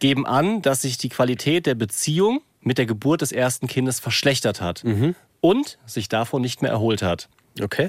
[0.00, 4.60] geben an, dass sich die Qualität der Beziehung mit der Geburt des ersten Kindes verschlechtert
[4.60, 5.14] hat Mhm.
[5.40, 7.28] und sich davon nicht mehr erholt hat.
[7.62, 7.88] Okay.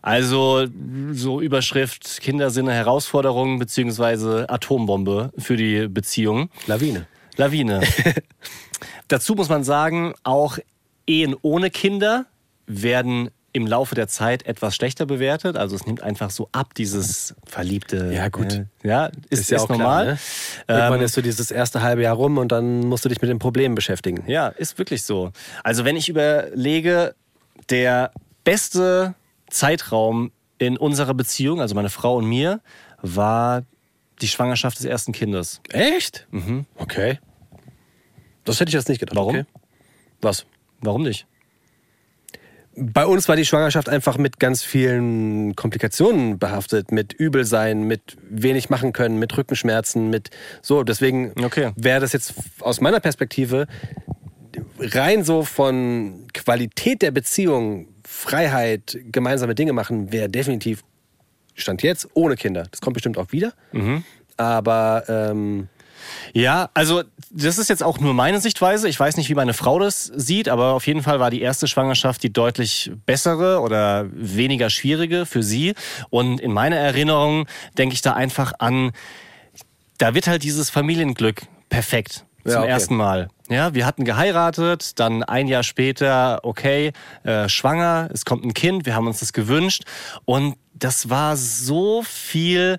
[0.00, 0.66] Also
[1.12, 6.50] so Überschrift Kinder sind eine Herausforderung beziehungsweise Atombombe für die Beziehung.
[6.66, 7.06] Lawine.
[7.36, 7.80] Lawine.
[9.08, 10.58] Dazu muss man sagen, auch
[11.06, 12.26] Ehen ohne Kinder
[12.66, 15.56] werden im Laufe der Zeit etwas schlechter bewertet.
[15.56, 18.12] Also es nimmt einfach so ab, dieses verliebte.
[18.12, 18.52] Ja, gut.
[18.52, 20.04] Äh, ja, ist, ist, ja auch normal.
[20.04, 20.18] Klar, ne?
[20.68, 23.30] Irgendwann Ähm, ist so dieses erste halbe Jahr rum und dann musst du dich mit
[23.30, 24.22] den Problemen beschäftigen.
[24.26, 25.32] Ja, ist wirklich so.
[25.64, 27.14] Also wenn ich überlege,
[27.70, 28.12] der
[28.44, 29.14] beste
[29.48, 32.60] Zeitraum in unserer Beziehung, also meine Frau und mir,
[33.00, 33.62] war
[34.20, 35.60] die Schwangerschaft des ersten Kindes.
[35.70, 36.26] Echt?
[36.30, 36.66] Mhm.
[36.76, 37.18] Okay.
[38.44, 39.16] Das hätte ich jetzt nicht gedacht.
[39.16, 39.36] Warum?
[39.36, 39.44] Okay.
[40.20, 40.46] Was?
[40.80, 41.26] Warum nicht?
[42.80, 48.70] Bei uns war die Schwangerschaft einfach mit ganz vielen Komplikationen behaftet, mit Übelsein, mit wenig
[48.70, 50.30] machen können, mit Rückenschmerzen, mit
[50.62, 50.84] so.
[50.84, 51.72] Deswegen Okay.
[51.76, 53.66] wäre das jetzt aus meiner Perspektive
[54.78, 60.82] rein so von Qualität der Beziehung, Freiheit, gemeinsame Dinge machen, wäre definitiv
[61.54, 62.64] Stand jetzt ohne Kinder.
[62.70, 63.52] Das kommt bestimmt auch wieder.
[64.36, 65.68] Aber ähm,
[66.32, 68.88] Ja, also das ist jetzt auch nur meine Sichtweise.
[68.88, 71.66] Ich weiß nicht, wie meine Frau das sieht, aber auf jeden Fall war die erste
[71.68, 75.74] Schwangerschaft die deutlich bessere oder weniger schwierige für sie.
[76.10, 78.92] Und in meiner Erinnerung denke ich da einfach an,
[79.98, 82.70] da wird halt dieses Familienglück perfekt Ja, zum okay.
[82.70, 83.28] ersten Mal.
[83.50, 86.92] Ja, wir hatten geheiratet, dann ein Jahr später, okay,
[87.24, 89.84] äh, schwanger, es kommt ein Kind, wir haben uns das gewünscht
[90.24, 92.78] und das war so viel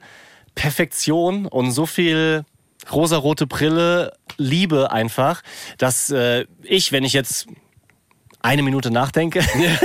[0.56, 2.44] Perfektion und so viel
[2.92, 5.42] rosarote Brille, Liebe einfach,
[5.78, 7.48] dass äh, ich, wenn ich jetzt
[8.42, 9.42] eine Minute nachdenke,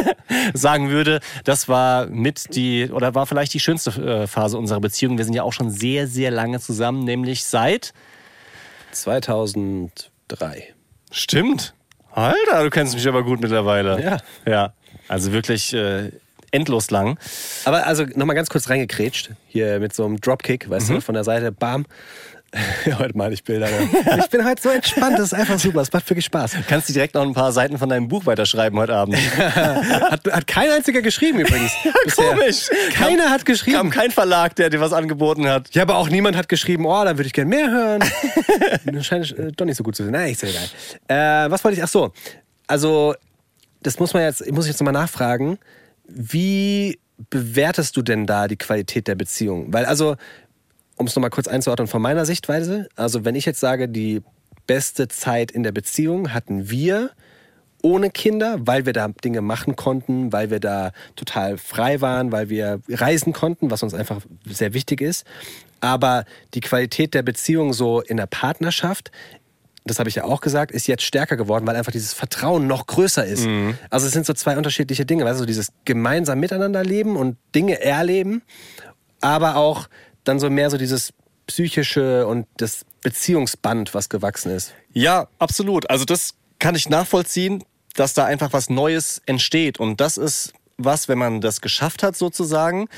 [0.55, 5.19] sagen würde, das war mit die oder war vielleicht die schönste äh, Phase unserer Beziehung.
[5.19, 7.93] Wir sind ja auch schon sehr, sehr lange zusammen, nämlich seit
[8.93, 10.75] 2003.
[11.11, 11.75] Stimmt.
[12.13, 14.01] Alter, du kennst mich aber gut mittlerweile.
[14.01, 14.19] Ja.
[14.47, 14.73] Ja.
[15.09, 16.13] Also wirklich äh,
[16.53, 17.19] endlos lang.
[17.65, 21.25] Aber also nochmal ganz kurz reingekrätscht, hier mit so einem Dropkick, weißt du, von der
[21.25, 21.85] Seite, bam.
[22.99, 23.67] heute mal ich Bilder.
[23.67, 23.89] Ne?
[24.19, 26.57] Ich bin heute so entspannt, das ist einfach super, es macht wirklich Spaß.
[26.69, 29.17] Kannst du direkt noch ein paar Seiten von deinem Buch weiterschreiben heute Abend.
[29.37, 31.73] Hat, hat kein einziger geschrieben übrigens.
[32.17, 32.69] komisch.
[32.93, 33.77] Keiner hat geschrieben.
[33.77, 35.75] Kam kein Verlag, der dir was angeboten hat.
[35.75, 38.05] Ja, aber auch niemand hat geschrieben, oh, dann würde ich gerne mehr hören.
[38.85, 40.13] das scheint äh, doch nicht so gut zu sein.
[40.13, 41.47] Nein, ist ja egal.
[41.47, 41.85] Äh, was wollte ich?
[41.85, 42.13] Ach so.
[42.67, 43.15] Also,
[43.83, 45.59] das muss man jetzt, muss ich jetzt nochmal nachfragen.
[46.07, 46.99] Wie
[47.31, 49.73] bewertest du denn da die Qualität der Beziehung?
[49.73, 50.17] Weil, also,
[50.97, 54.23] um es nochmal kurz einzuordnen von meiner Sichtweise, also wenn ich jetzt sage, die
[54.67, 57.11] beste Zeit in der Beziehung hatten wir
[57.83, 62.49] ohne Kinder, weil wir da Dinge machen konnten, weil wir da total frei waren, weil
[62.49, 65.27] wir reisen konnten, was uns einfach sehr wichtig ist.
[65.81, 69.11] Aber die Qualität der Beziehung so in der Partnerschaft,
[69.85, 72.87] das habe ich ja auch gesagt, ist jetzt stärker geworden, weil einfach dieses Vertrauen noch
[72.87, 73.45] größer ist.
[73.45, 73.77] Mhm.
[73.91, 77.83] Also es sind so zwei unterschiedliche Dinge, weißt du, dieses gemeinsam miteinander leben und Dinge
[77.83, 78.41] erleben,
[79.21, 79.89] aber auch
[80.25, 81.13] dann so mehr so dieses
[81.47, 84.75] psychische und das Beziehungsband, was gewachsen ist.
[84.93, 85.89] Ja, absolut.
[85.91, 87.63] Also das kann ich nachvollziehen,
[87.95, 89.79] dass da einfach was Neues entsteht.
[89.79, 92.89] Und das ist was, wenn man das geschafft hat sozusagen.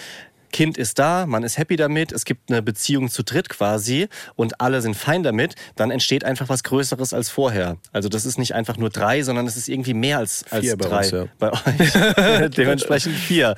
[0.53, 4.61] Kind ist da, man ist happy damit, es gibt eine Beziehung zu dritt quasi und
[4.61, 7.77] alle sind fein damit, dann entsteht einfach was Größeres als vorher.
[7.93, 10.77] Also das ist nicht einfach nur drei, sondern es ist irgendwie mehr als, als Vier
[10.77, 10.99] bei drei.
[10.99, 11.27] uns, ja.
[11.39, 12.51] Bei euch.
[12.57, 13.57] Dementsprechend vier.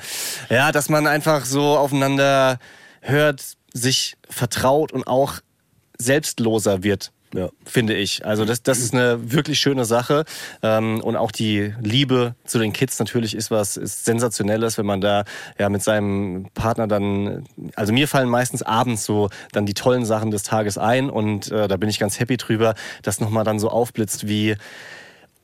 [0.49, 2.59] Ja, dass man einfach so aufeinander
[3.01, 5.41] hört, sich vertraut und auch
[5.99, 7.13] selbstloser wird.
[7.35, 7.51] Ja.
[7.65, 8.25] Finde ich.
[8.25, 10.25] Also das, das ist eine wirklich schöne Sache.
[10.63, 15.01] Ähm, und auch die Liebe zu den Kids natürlich ist was ist sensationelles, wenn man
[15.01, 15.25] da
[15.59, 17.45] ja mit seinem Partner dann.
[17.77, 21.69] Also mir fallen meistens abends so dann die tollen Sachen des Tages ein und äh,
[21.69, 24.57] da bin ich ganz happy drüber, dass nochmal dann so aufblitzt, wie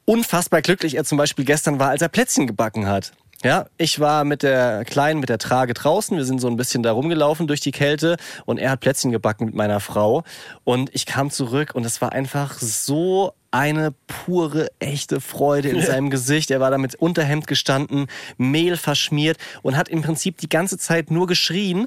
[0.06, 3.12] unfassbar glücklich er zum Beispiel gestern war, als er Plätzchen gebacken hat.
[3.44, 6.16] Ja, ich war mit der Kleinen, mit der Trage draußen.
[6.16, 9.44] Wir sind so ein bisschen da rumgelaufen durch die Kälte und er hat Plätzchen gebacken
[9.44, 10.24] mit meiner Frau.
[10.64, 16.10] Und ich kam zurück und es war einfach so eine pure, echte Freude in seinem
[16.10, 16.50] Gesicht.
[16.50, 21.12] Er war da mit Unterhemd gestanden, Mehl verschmiert und hat im Prinzip die ganze Zeit
[21.12, 21.86] nur geschrien,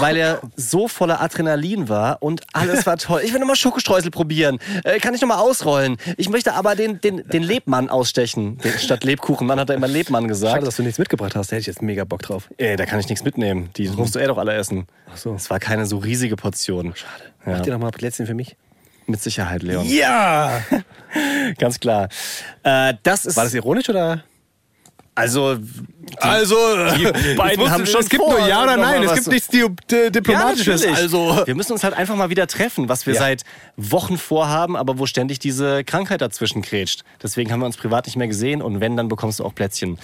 [0.00, 3.20] weil er so voller Adrenalin war und alles war toll.
[3.24, 4.58] Ich will nochmal Schokostreusel probieren.
[4.82, 5.96] Äh, kann ich nochmal ausrollen?
[6.16, 8.58] Ich möchte aber den, den, den Lebmann ausstechen.
[8.58, 9.46] Den, statt Lebkuchen.
[9.46, 10.54] Mann hat er immer Lebmann gesagt.
[10.54, 12.48] Schade, dass du nichts mitgebracht hast, da hätte ich jetzt mega Bock drauf.
[12.56, 13.70] Ey, da kann ich nichts mitnehmen.
[13.76, 14.88] Die musst du eh doch alle essen.
[15.08, 15.34] Ach so.
[15.34, 16.94] Es war keine so riesige Portion.
[16.96, 17.22] Schade.
[17.46, 17.52] Ja.
[17.52, 18.56] Mach dir noch mal Plätzchen für mich.
[19.06, 19.86] Mit Sicherheit, Leon.
[19.88, 20.62] Ja!
[21.58, 22.08] Ganz klar.
[22.62, 23.36] Äh, das ist.
[23.36, 24.22] War das ironisch oder?
[25.14, 25.56] also.
[26.18, 26.56] Also,
[26.96, 29.02] die beiden haben schon Es gibt vor, nur Ja oder Nein.
[29.02, 30.82] Es gibt nichts Di Di Diplomatisches.
[30.82, 30.96] natürlich.
[30.96, 33.20] also, wir müssen uns halt einfach mal wieder treffen, was wir Ja.
[33.20, 33.42] seit
[33.76, 37.02] Wochen vorhaben, aber wo ständig diese Krankheit dazwischen krätscht.
[37.22, 39.98] Deswegen haben wir uns privat nicht mehr gesehen und wenn, dann bekommst du auch Plätzchen.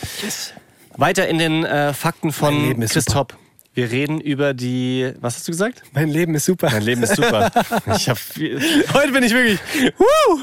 [0.96, 3.04] Weiter in den äh, Fakten von Chris.
[3.04, 3.36] Top.
[3.74, 5.12] Wir reden über die.
[5.20, 5.82] Was hast du gesagt?
[5.92, 6.68] mein Leben ist super.
[6.70, 7.50] Mein Leben ist super.
[7.96, 8.60] Ich, hab viel,
[8.92, 9.58] Heute bin ich wirklich.
[9.98, 10.40] Woo!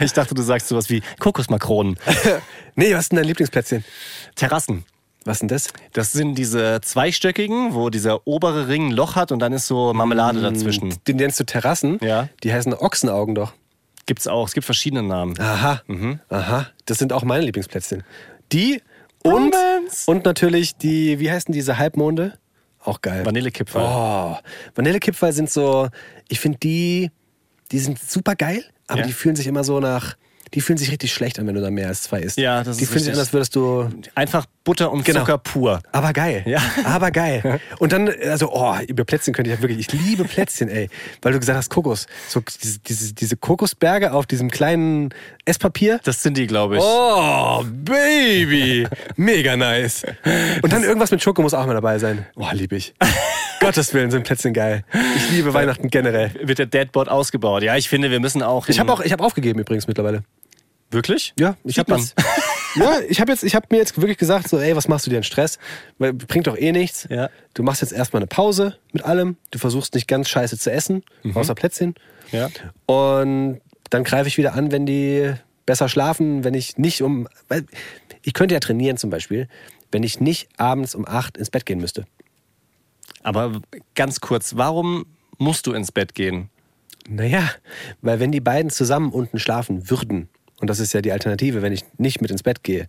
[0.00, 1.98] ich dachte, du sagst sowas wie Kokosmakronen.
[2.74, 3.84] Nee, was ist denn dein Lieblingsplätzchen?
[4.34, 4.86] Terrassen.
[5.26, 5.68] Was denn das?
[5.92, 9.92] Das sind diese zweistöckigen, wo dieser obere Ring ein Loch hat und dann ist so
[9.92, 10.94] Marmelade dazwischen.
[11.06, 11.98] Den nennst du Terrassen?
[12.00, 12.30] Ja.
[12.42, 13.52] Die heißen Ochsenaugen doch.
[14.06, 14.48] Gibt's auch.
[14.48, 15.38] Es gibt verschiedene Namen.
[15.38, 15.82] Aha.
[16.30, 16.68] Aha.
[16.86, 18.04] Das sind auch meine Lieblingsplätzchen.
[18.52, 18.80] Die
[19.22, 19.54] und,
[20.06, 22.38] und natürlich die, wie heißen diese Halbmonde?
[22.84, 23.24] Auch geil.
[23.24, 23.82] Vanillekipferl.
[23.84, 24.36] Oh,
[24.74, 25.88] Vanillekipferl sind so,
[26.28, 27.10] ich finde die,
[27.70, 29.06] die sind super geil, aber Ja.
[29.06, 30.16] die fühlen sich immer so nach,
[30.54, 32.36] die fühlen sich richtig schlecht an, wenn du da mehr als zwei isst.
[32.38, 35.20] Ja, das Die ist fühlen sich an, als würdest du, Einfach Butter und Genau.
[35.20, 35.80] Zucker pur.
[35.92, 36.42] aber geil.
[36.46, 36.60] Ja.
[36.84, 37.60] Aber geil.
[37.78, 40.88] Und dann, also, oh, über Plätzchen könnte ich ja wirklich, ich liebe Plätzchen, ey.
[41.20, 42.06] Weil du gesagt hast, Kokos.
[42.28, 45.10] So diese, diese, diese Kokosberge auf diesem kleinen
[45.44, 46.00] Esspapier.
[46.04, 46.82] Das sind die, glaube ich.
[46.84, 48.86] Oh, Baby!
[49.16, 50.04] Mega nice.
[50.62, 52.26] Und dann irgendwas mit Schoko muss auch mal dabei sein.
[52.36, 52.94] Oh, liebe ich.
[53.60, 54.84] Gottes Willen sind Plätzchen geil.
[55.16, 56.30] Ich liebe Weihnachten generell.
[56.42, 57.62] Wird der Deadboard ausgebaut.
[57.62, 58.68] Ja, ich finde, wir müssen auch.
[58.68, 60.22] Ich habe auch, ich habe aufgegeben übrigens mittlerweile.
[60.92, 61.32] Wirklich?
[61.38, 62.14] Ja, ich habe jetzt,
[62.76, 65.10] ja, ich habe jetzt, ich habe mir jetzt wirklich gesagt, so, ey, was machst du
[65.10, 65.58] dir in Stress?
[65.98, 67.06] Weil bringt doch eh nichts.
[67.10, 67.30] Ja.
[67.54, 69.36] Du machst jetzt erstmal eine Pause mit allem.
[69.50, 71.02] Du versuchst nicht ganz scheiße zu essen,
[71.34, 71.94] außer Plätzchen.
[72.30, 72.50] Ja.
[72.86, 75.32] Und dann greife ich wieder an, wenn die
[75.66, 77.28] besser schlafen, wenn ich nicht um.
[77.48, 77.66] Weil
[78.22, 79.48] ich könnte ja trainieren zum Beispiel,
[79.90, 82.04] wenn ich nicht abends um acht ins Bett gehen müsste.
[83.22, 83.60] Aber
[83.94, 85.06] ganz kurz, warum
[85.38, 86.50] musst du ins Bett gehen?
[87.08, 87.50] Naja,
[88.00, 90.28] weil wenn die beiden zusammen unten schlafen würden,
[90.62, 92.86] und das ist ja die Alternative, wenn ich nicht mit ins Bett gehe,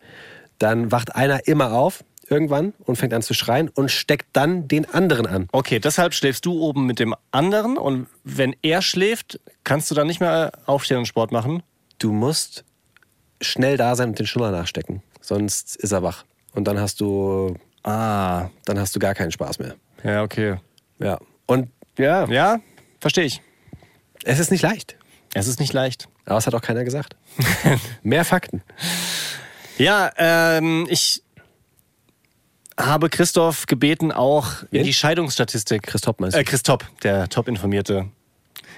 [0.59, 4.85] dann wacht einer immer auf irgendwann und fängt an zu schreien und steckt dann den
[4.89, 5.47] anderen an.
[5.51, 10.07] Okay, deshalb schläfst du oben mit dem anderen und wenn er schläft, kannst du dann
[10.07, 11.63] nicht mehr aufstehen und Sport machen?
[11.99, 12.63] Du musst
[13.41, 16.23] schnell da sein und den Schnuller nachstecken, sonst ist er wach.
[16.53, 19.75] Und dann hast du, Ah, dann hast du gar keinen Spaß mehr.
[20.03, 20.55] ja, okay.
[20.99, 21.19] Ja.
[21.47, 22.59] Und ja, Ja,
[23.01, 23.41] verstehe ich.
[24.23, 24.95] es ist nicht leicht.
[25.33, 26.07] Es ist nicht leicht.
[26.25, 27.15] Aber es hat auch keiner gesagt.
[28.03, 28.61] Mehr Fakten.
[29.77, 31.21] Ja, ähm, ich
[32.79, 34.83] habe Christoph gebeten, auch in Wen?
[34.83, 35.83] die Scheidungsstatistik.
[35.83, 36.41] Christoph meinst du?
[36.41, 38.09] Äh, Christoph, der top informierte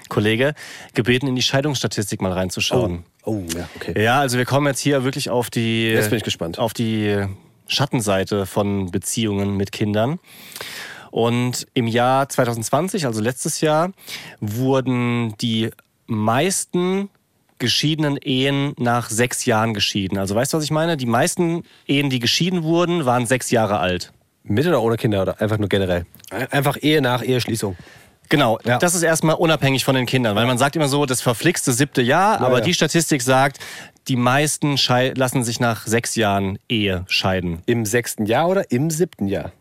[0.08, 0.54] Kollege,
[0.94, 3.04] gebeten, in die Scheidungsstatistik mal reinzuschauen.
[3.24, 4.00] Oh, ja, okay.
[4.00, 6.58] Ja, also wir kommen jetzt hier wirklich auf die, Jetzt bin ich gespannt.
[6.58, 7.26] auf die
[7.66, 10.18] Schattenseite von Beziehungen mit Kindern.
[11.10, 13.92] Und im Jahr 2020, also letztes Jahr,
[14.40, 15.70] wurden die
[16.06, 17.08] meisten
[17.58, 20.18] geschiedenen Ehen nach sechs Jahren geschieden.
[20.18, 20.96] Also weißt du, was ich meine?
[20.96, 24.12] Die meisten Ehen, die geschieden wurden, waren sechs Jahre alt.
[24.44, 26.06] Mit oder ohne Kinder oder einfach nur generell?
[26.30, 27.76] Ein- Einfach Ehe nach Eheschließung.
[28.28, 28.78] Genau, Ja.
[28.78, 32.02] das ist erstmal unabhängig von den Kindern, weil man sagt immer so, das verflixte siebte
[32.02, 32.64] Jahr, aber ja.
[32.64, 33.58] die Statistik sagt,
[34.08, 34.76] die meisten
[35.14, 37.62] lassen sich nach sechs Jahren Ehe scheiden.
[37.66, 39.52] Im sechsten Jahr oder im siebten Jahr?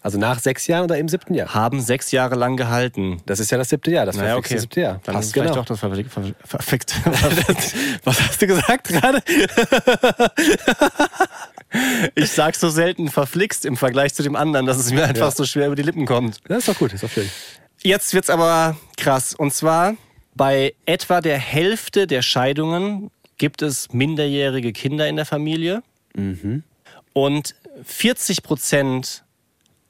[0.00, 1.52] Also nach sechs Jahren oder im siebten Jahr?
[1.54, 3.20] Haben sechs Jahre lang gehalten.
[3.26, 4.56] Das ist ja das siebte Jahr, das Naja, okay.
[4.58, 5.00] siebte Jahr.
[5.04, 5.64] Dann Passt ist vielleicht genau.
[5.64, 6.94] doch das verflixt- ver- verfixt.
[8.04, 9.20] Was hast du gesagt gerade?
[12.14, 15.30] ich sag so selten verflixt im Vergleich zu dem anderen, dass es mir einfach Ja.
[15.30, 16.38] so schwer über die Lippen kommt.
[16.48, 17.28] Das ist doch gut, ist doch schön.
[17.82, 19.34] Jetzt wird's aber krass.
[19.34, 19.94] Und zwar
[20.34, 25.82] bei etwa der Hälfte der Scheidungen gibt es minderjährige Kinder in der Familie.
[27.12, 29.24] Und 40 Prozent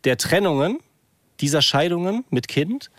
[0.08, 0.78] der Trennungen
[1.38, 2.90] dieser Scheidungen mit Kind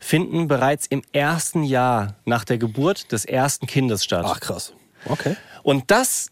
[0.00, 4.26] finden bereits im ersten Jahr nach der Geburt des ersten Kindes statt.
[4.28, 4.74] Ach krass.
[5.06, 5.34] Okay.
[5.62, 6.30] Und das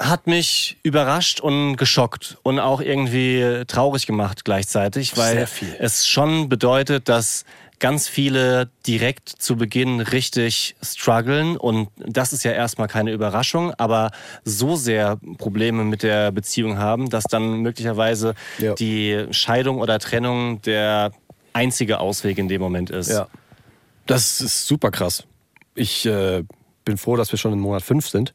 [0.00, 5.46] hat mich überrascht und geschockt und auch irgendwie traurig gemacht gleichzeitig, weil
[5.78, 7.44] es schon bedeutet, dass
[7.84, 14.10] ganz viele direkt zu Beginn richtig strugglen und das ist ja erstmal keine Überraschung, aber
[14.42, 18.72] so sehr Probleme mit der Beziehung haben, dass dann möglicherweise Ja.
[18.72, 21.12] die Scheidung oder Trennung der
[21.52, 23.10] einzige Ausweg in dem Moment ist.
[23.10, 23.28] Ja.
[24.06, 25.24] Das ist super krass.
[25.74, 26.42] Ich äh,
[26.86, 28.32] bin froh, dass wir schon in Monat 5 sind.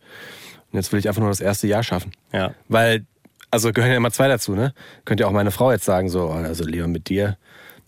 [0.72, 2.12] Und jetzt will ich einfach nur das erste Jahr schaffen.
[2.32, 2.54] Ja.
[2.68, 3.08] Weil,
[3.50, 4.76] also gehören ja immer zwei dazu, ne?
[5.06, 7.40] Könnte ja auch meine Frau jetzt sagen, so, also Leon mit dir,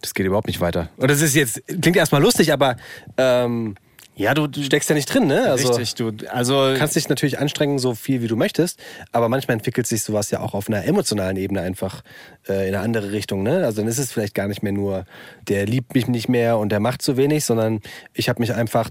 [0.01, 0.89] das geht überhaupt nicht weiter.
[0.97, 2.75] Und das ist jetzt, klingt erstmal lustig, aber
[3.17, 3.75] ähm,
[4.15, 5.45] Ja, du, du steckst ja nicht drin, ne?
[5.49, 8.79] Also, richtig, du also Du kannst dich natürlich anstrengen, so viel wie du möchtest,
[9.11, 12.03] aber manchmal entwickelt sich sowas ja auch auf einer emotionalen Ebene einfach
[12.47, 13.41] äh, in eine andere Richtung.
[13.43, 13.63] Ne?
[13.65, 15.05] Also dann ist es vielleicht gar nicht mehr nur,
[15.47, 17.79] der liebt mich nicht mehr und der macht zu wenig, sondern
[18.13, 18.89] ich habe mich einfach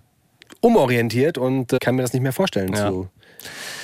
[0.60, 2.88] umorientiert und äh, kann mir das nicht mehr vorstellen Ja.
[2.90, 3.08] zu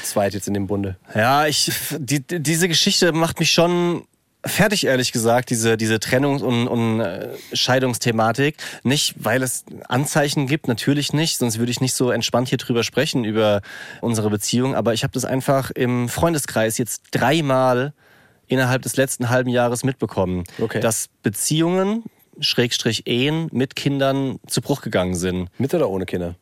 [0.03, 0.97] zweit jetzt in dem Bunde.
[1.15, 4.05] Ja, ich, die, diese Geschichte macht mich schon
[4.47, 8.57] fertig, ehrlich gesagt, diese, diese Trennungs- und, und äh, Scheidungsthematik.
[8.83, 12.83] Nicht, weil es Anzeichen gibt, natürlich nicht, sonst würde ich nicht so entspannt hier drüber
[12.83, 13.63] sprechen, über
[14.01, 14.75] unsere Beziehung.
[14.75, 17.93] Aber ich habe das einfach im Freundeskreis jetzt dreimal
[18.47, 20.81] innerhalb des letzten halben Jahres mitbekommen, Okay.
[20.81, 22.05] dass Beziehungen,
[22.41, 25.49] Schrägstrich Ehen mit Kindern zu Bruch gegangen sind.
[25.59, 26.37] Mit oder ohne Kinder?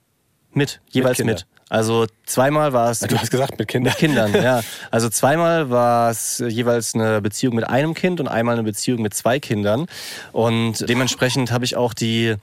[0.55, 1.35] Mit, jeweils Kinder.
[1.35, 1.47] mit.
[1.71, 3.93] Also zweimal war es Du hast gesagt mit Kindern.
[3.93, 4.61] mit Kindern, ja.
[4.91, 9.15] Also zweimal war es jeweils eine Beziehung mit einem Kind und einmal eine Beziehung mit
[9.15, 9.87] zwei Kindern.
[10.33, 12.37] Und dementsprechend habe ich auch die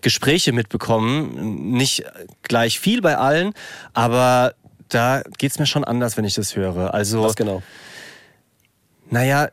[0.00, 1.72] Gespräche mitbekommen.
[1.72, 2.04] Nicht
[2.44, 3.52] gleich viel bei allen,
[3.92, 4.54] aber
[4.88, 6.94] da geht's mir schon anders, wenn ich das höre.
[6.94, 7.62] Also, Was genau?
[9.10, 9.48] naja,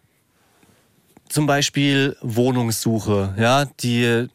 [1.28, 3.34] zum Beispiel Wohnungssuche.
[3.38, 4.28] Ja, die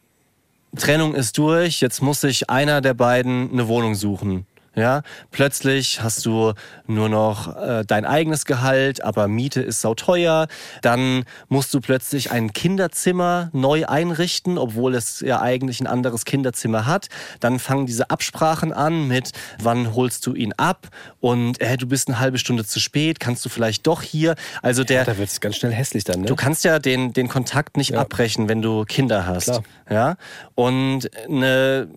[0.77, 4.45] Trennung ist durch, jetzt muss sich einer der beiden eine Wohnung suchen.
[4.73, 6.53] Ja, plötzlich hast du
[6.87, 10.47] nur noch äh, dein eigenes Gehalt, aber Miete ist sauteuer.
[10.81, 16.85] Dann musst du plötzlich ein Kinderzimmer neu einrichten, obwohl es ja eigentlich ein anderes Kinderzimmer
[16.85, 17.07] hat.
[17.41, 19.31] Dann fangen diese Absprachen an mit,
[19.61, 20.87] wann holst du ihn ab
[21.19, 24.35] und äh, du bist eine halbe Stunde zu spät, kannst du vielleicht doch hier.
[24.61, 26.27] Also der, Da wird es ganz schnell hässlich dann, ne?
[26.27, 29.45] Du kannst ja den, den Kontakt nicht abbrechen, wenn du Kinder hast.
[29.45, 29.63] Klar.
[29.89, 30.15] Ja?
[30.55, 31.89] Und eine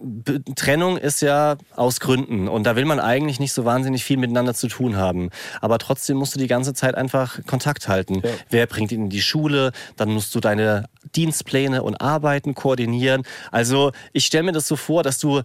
[0.56, 2.48] Trennung ist ja aus Gründen.
[2.48, 5.30] Und da will man eigentlich nicht so wahnsinnig viel miteinander zu tun haben.
[5.60, 8.22] Aber trotzdem musst du die ganze Zeit einfach Kontakt halten.
[8.24, 8.30] Ja.
[8.50, 9.72] Wer bringt ihn in die Schule?
[9.96, 13.22] Dann musst du deine Dienstpläne und Arbeiten koordinieren.
[13.50, 15.42] Also ich stelle mir das so vor, dass du,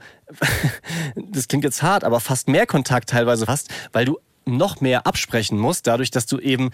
[1.16, 5.58] das klingt jetzt hart, aber fast mehr Kontakt teilweise hast, weil du noch mehr absprechen
[5.58, 6.72] musst, dadurch, dass du eben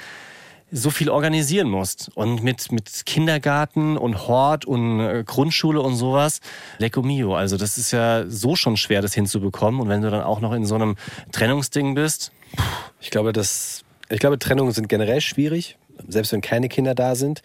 [0.75, 2.11] so viel organisieren musst.
[2.15, 6.41] Und mit, mit Kindergarten und Hort und äh, Grundschule und sowas,
[6.77, 7.35] lecco mio.
[7.35, 9.79] Also das ist ja so schon schwer, das hinzubekommen.
[9.79, 10.95] Und wenn du dann auch noch in so einem
[11.31, 12.31] Trennungsding bist,
[13.01, 15.77] Ich glaube, dass, ich glaube, Trennungen sind generell schwierig.
[16.07, 17.41] Selbst wenn keine Kinder da sind,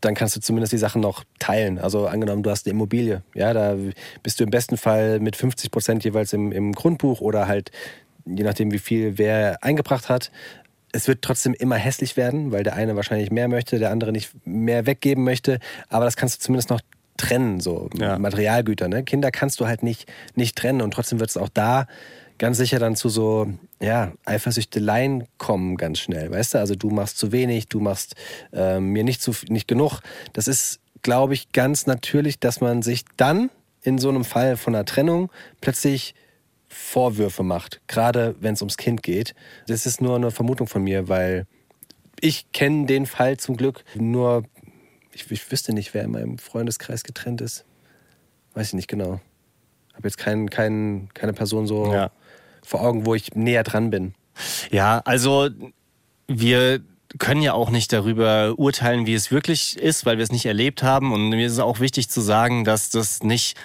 [0.00, 1.78] dann kannst du zumindest die Sachen noch teilen.
[1.78, 3.22] Also angenommen, du hast eine Immobilie.
[3.34, 3.76] Ja, da
[4.22, 7.70] bist du im besten Fall mit 50 Prozent jeweils im, im Grundbuch oder halt,
[8.24, 10.30] je nachdem, wie viel wer eingebracht hat.
[10.96, 14.30] Es wird trotzdem immer hässlich werden, weil der eine wahrscheinlich mehr möchte, der andere nicht
[14.46, 15.58] mehr weggeben möchte.
[15.88, 16.80] Aber das kannst du zumindest noch
[17.18, 18.18] trennen, so Ja.
[18.18, 18.88] Materialgüter.
[18.88, 19.04] Ne?
[19.04, 21.86] Kinder kannst du halt nicht, nicht trennen und trotzdem wird es auch da
[22.38, 23.46] ganz sicher dann zu so
[23.80, 26.58] ja, Eifersüchteleien kommen ganz schnell, weißt du?
[26.58, 28.14] Also du machst zu wenig, du machst
[28.52, 30.00] ähm, mir nicht, zu, nicht genug.
[30.32, 33.50] Das ist, glaube ich, ganz natürlich, dass man sich dann
[33.82, 35.30] in so einem Fall von einer Trennung
[35.60, 36.14] plötzlich
[36.76, 39.34] Vorwürfe macht, gerade wenn es ums Kind geht.
[39.66, 41.46] Das ist nur eine Vermutung von mir, weil
[42.20, 44.44] ich kenne den Fall zum Glück nur,
[45.12, 47.64] ich, ich wüsste nicht, wer in meinem Freundeskreis getrennt ist.
[48.54, 49.20] Weiß ich nicht genau.
[49.94, 52.10] Habe jetzt kein, kein, keine Person so Ja.
[52.62, 54.14] vor Augen, wo ich näher dran bin.
[54.70, 55.48] Ja, also
[56.28, 56.80] wir
[57.18, 60.82] können ja auch nicht darüber urteilen, wie es wirklich ist, weil wir es nicht erlebt
[60.82, 61.12] haben.
[61.12, 63.56] Und mir ist es auch wichtig zu sagen, dass das nicht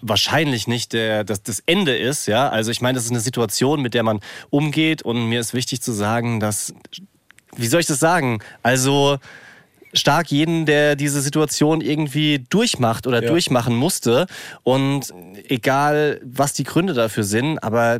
[0.00, 2.26] wahrscheinlich nicht der, das, das Ende ist.
[2.26, 4.20] Ja, also ich meine, das ist eine Situation, mit der man
[4.50, 5.02] umgeht.
[5.02, 6.72] Und mir ist wichtig zu sagen, dass,
[7.56, 8.40] wie soll ich das sagen?
[8.62, 9.18] Also
[9.92, 13.28] stark jeden, der diese Situation irgendwie durchmacht oder Ja.
[13.30, 14.26] durchmachen musste.
[14.62, 15.12] Und
[15.48, 17.98] egal, was die Gründe dafür sind, aber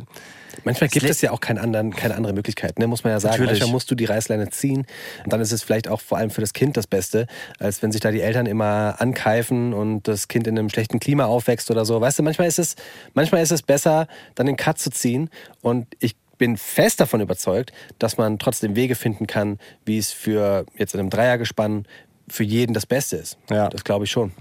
[0.63, 2.87] Manchmal gibt es ja auch keinen anderen, keine andere Möglichkeit, ne?
[2.87, 3.33] muss man ja sagen.
[3.33, 3.59] Natürlich.
[3.59, 4.85] Manchmal musst du die Reißleine ziehen
[5.23, 7.27] und dann ist es vielleicht auch vor allem für das Kind das Beste,
[7.59, 11.25] als wenn sich da die Eltern immer ankeifen und das Kind in einem schlechten Klima
[11.25, 11.99] aufwächst oder so.
[11.99, 12.75] Weißt du, manchmal ist es,
[13.13, 15.29] manchmal ist es besser, dann den Cut zu ziehen
[15.61, 20.65] und ich bin fest davon überzeugt, dass man trotzdem Wege finden kann, wie es für
[20.77, 21.85] jetzt in einem Dreiergespann
[22.27, 23.37] für jeden das Beste ist.
[23.49, 23.69] Ja.
[23.69, 24.31] Das glaube ich schon.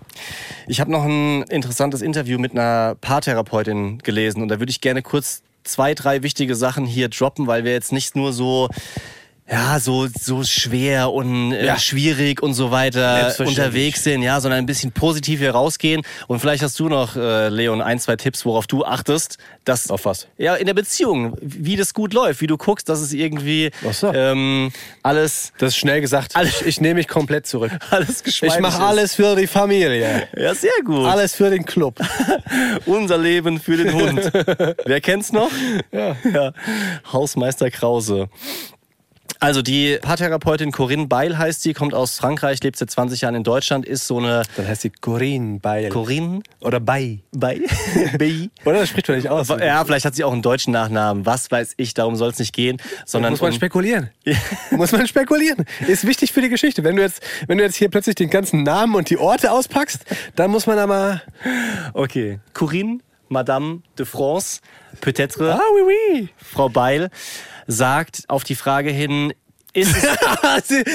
[0.67, 5.03] Ich habe noch ein interessantes Interview mit einer Paartherapeutin gelesen und da würde ich gerne
[5.03, 8.69] kurz zwei, drei wichtige Sachen hier droppen, weil wir jetzt nicht nur so
[9.51, 11.79] ja, so, so schwer und äh, Ja.
[11.79, 16.01] schwierig und so weiter unterwegs sind, ja, sondern ein bisschen positiv hier rausgehen.
[16.29, 20.07] Und vielleicht hast du noch, äh, Leon, ein, zwei Tipps, worauf du achtest, dass Auf
[20.07, 20.29] was?
[20.39, 24.13] ja in der Beziehung, wie das gut läuft, wie du guckst, dass es irgendwie so.
[24.15, 24.73] ähm,
[25.03, 26.35] alles, Das ist schnell gesagt.
[26.37, 27.73] Alles- Ich, ich nehme mich komplett zurück.
[27.91, 28.89] alles Ich geschmeidig mache ist.
[28.89, 30.27] alles für die Familie.
[30.37, 31.07] Ja, sehr gut.
[31.07, 31.99] Alles für den Club.
[32.87, 34.31] Unser Leben für den Hund.
[34.87, 35.51] Wer kennt's noch?
[35.93, 36.53] Ja.
[37.13, 38.29] Hausmeister Krause.
[39.41, 43.45] Also die Paartherapeutin Corinne Beil heißt sie, kommt aus Frankreich, lebt seit 20 Jahren in
[43.45, 45.89] Deutschland, ist so eine Dann heißt sie Corinne Beil.
[45.91, 47.19] Corinne Oder Bei.
[47.33, 47.61] Beil.
[48.19, 48.51] Beil.
[48.65, 49.49] Oder das spricht man nicht aus.
[49.49, 51.27] Ja, vielleicht hat sie auch einen deutschen Nachnamen.
[51.27, 52.79] Was weiß ich, darum soll es nicht gehen.
[53.07, 54.11] Sondern muss man um- spekulieren.
[54.71, 55.65] muss man spekulieren.
[55.87, 56.85] Ist wichtig für die Geschichte.
[56.85, 60.05] Wenn du jetzt, wenn du jetzt hier plötzlich den ganzen Namen und die Orte auspackst,
[60.37, 61.23] dann muss man aber.
[61.93, 62.39] Okay.
[62.53, 64.61] Corinne, Madame de France,
[65.01, 67.11] peut-être Ah, oui, Frau Beil,
[67.67, 69.33] sagt auf die Frage hin,
[69.73, 70.07] ist es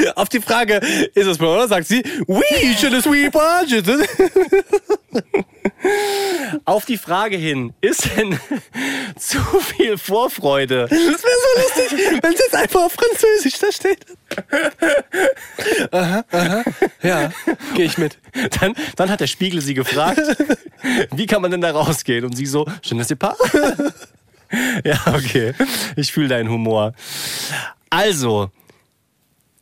[0.15, 0.76] auf die Frage,
[1.13, 3.65] ist es oder sagt sie, ne suis pas.
[3.67, 4.05] Je ne...
[6.65, 8.39] Auf die Frage hin, ist denn
[9.17, 10.88] zu viel Vorfreude?
[10.89, 14.05] Das wäre so lustig, wenn es jetzt einfach auf Französisch da steht.
[15.91, 16.63] Aha, aha.
[17.01, 17.32] Ja,
[17.76, 18.17] gehe ich mit.
[18.59, 20.22] Dann, dann hat der Spiegel sie gefragt,
[21.15, 22.26] wie kann man denn da rausgehen?
[22.26, 23.36] Und sie so, je ne sais pas.
[24.84, 25.54] Ja, okay.
[25.95, 26.93] Ich fühle deinen Humor.
[27.89, 28.52] Also,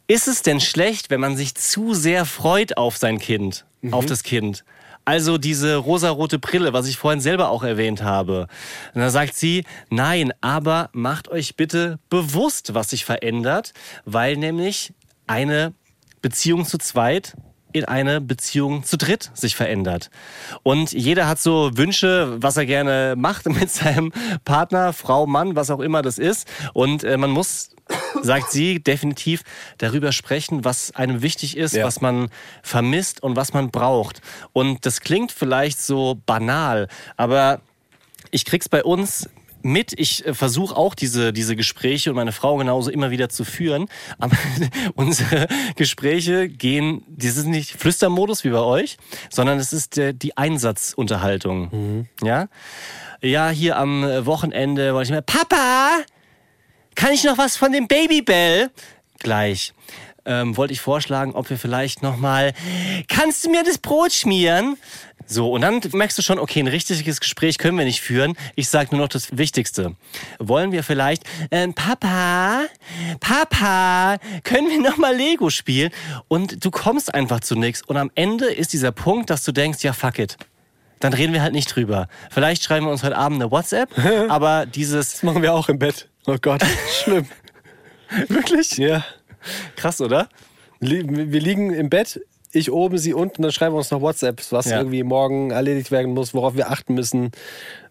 [0.08, 4.24] ist es denn schlecht, wenn man sich zu sehr freut auf sein Kind, auf das
[4.24, 4.64] Kind?
[5.04, 8.48] Also diese rosarote Brille, was ich vorhin selber auch erwähnt habe.
[8.94, 13.74] Und da sagt sie, nein, aber macht euch bitte bewusst, was sich verändert,
[14.04, 14.94] weil nämlich
[15.26, 15.74] eine
[16.22, 17.36] Beziehung zu zweit
[17.78, 20.10] in eine Beziehung zu dritt sich verändert.
[20.64, 24.12] Und jeder hat so Wünsche, was er gerne macht mit seinem
[24.46, 26.48] Partner, Frau, Mann, was auch immer das ist.
[26.74, 27.70] Und äh, man muss,
[28.22, 29.44] sagt sie, definitiv
[29.78, 31.86] darüber sprechen, was einem wichtig ist, Ja.
[31.86, 32.30] was man
[32.64, 34.22] vermisst und was man braucht.
[34.54, 37.62] Und das klingt vielleicht so banal, aber
[38.32, 39.30] ich krieg's bei uns
[39.68, 39.94] mit.
[40.00, 43.88] Ich äh, versuche auch diese, diese Gespräche und meine Frau genauso immer wieder zu führen.
[44.18, 44.36] Aber
[44.96, 48.98] unsere Gespräche gehen, das ist nicht Flüstermodus wie bei euch,
[49.30, 52.08] sondern es ist äh, die Einsatzunterhaltung.
[52.24, 52.48] Ja?
[53.22, 56.00] Ja, hier am äh, Wochenende wollte ich mir, Papa,
[56.96, 58.72] kann ich noch was von dem Babybell?
[59.20, 59.74] Gleich.
[60.26, 62.54] Ähm, wollte ich vorschlagen, ob wir vielleicht noch mal,
[63.08, 64.78] kannst du mir das Brot schmieren?
[65.30, 68.38] So, und dann merkst du schon, okay, ein richtiges Gespräch können wir nicht führen.
[68.56, 69.96] Ich sage nur noch das Wichtigste.
[70.40, 72.66] Wollen wir vielleicht, ähm, Papa,
[73.20, 75.92] Papa, können wir noch mal Lego spielen?
[76.30, 77.82] Und du kommst einfach zu nichts.
[77.82, 80.38] Und am Ende ist dieser Punkt, dass du denkst, ja, fuck it.
[81.02, 82.08] Dann reden wir halt nicht drüber.
[82.32, 83.90] Vielleicht schreiben wir uns heute Abend eine WhatsApp,
[84.30, 86.08] aber dieses, Das machen wir auch im Bett.
[86.26, 86.62] Oh Gott,
[87.04, 87.26] schlimm.
[88.30, 88.78] wirklich?
[88.78, 89.06] Ja.
[89.76, 90.30] Krass, oder?
[90.80, 92.22] Wir liegen im Bett,
[92.52, 94.78] ich oben, sie unten, dann schreiben wir uns noch WhatsApps, was Ja.
[94.78, 97.32] irgendwie morgen erledigt werden muss, worauf wir achten müssen,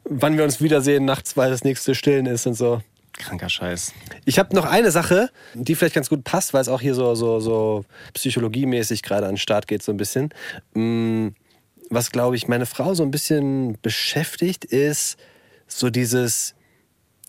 [0.04, 2.80] wann wir uns wiedersehen, nachts, weil das nächste Stillen ist und so.
[3.18, 3.92] Kranker Scheiß.
[4.26, 7.14] Ich habe noch eine Sache, die vielleicht ganz gut passt, weil es auch hier so,
[7.14, 10.30] so, so psychologiemäßig gerade an den Start geht, so ein bisschen.
[10.74, 11.28] Mm,
[11.88, 15.16] Was, glaube ich, meine Frau so ein bisschen beschäftigt, ist
[15.68, 16.54] so dieses.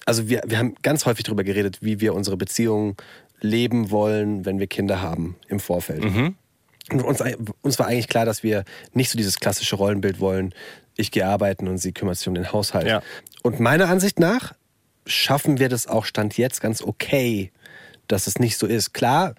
[0.05, 2.95] Also, wir, wir haben ganz häufig darüber geredet, wie wir unsere Beziehung
[3.39, 6.03] leben wollen, wenn wir Kinder haben im Vorfeld.
[6.03, 6.35] Und
[6.91, 7.21] uns,
[7.61, 8.63] uns war eigentlich klar, dass wir
[8.93, 10.53] nicht so dieses klassische Rollenbild wollen.
[10.95, 12.87] Ich gehe arbeiten und sie kümmert sich um den Haushalt.
[12.87, 13.01] Ja.
[13.43, 14.53] Und meiner Ansicht nach
[15.05, 17.51] schaffen wir das auch Stand jetzt ganz okay,
[18.07, 18.93] dass es nicht so ist.
[18.93, 19.35] Klar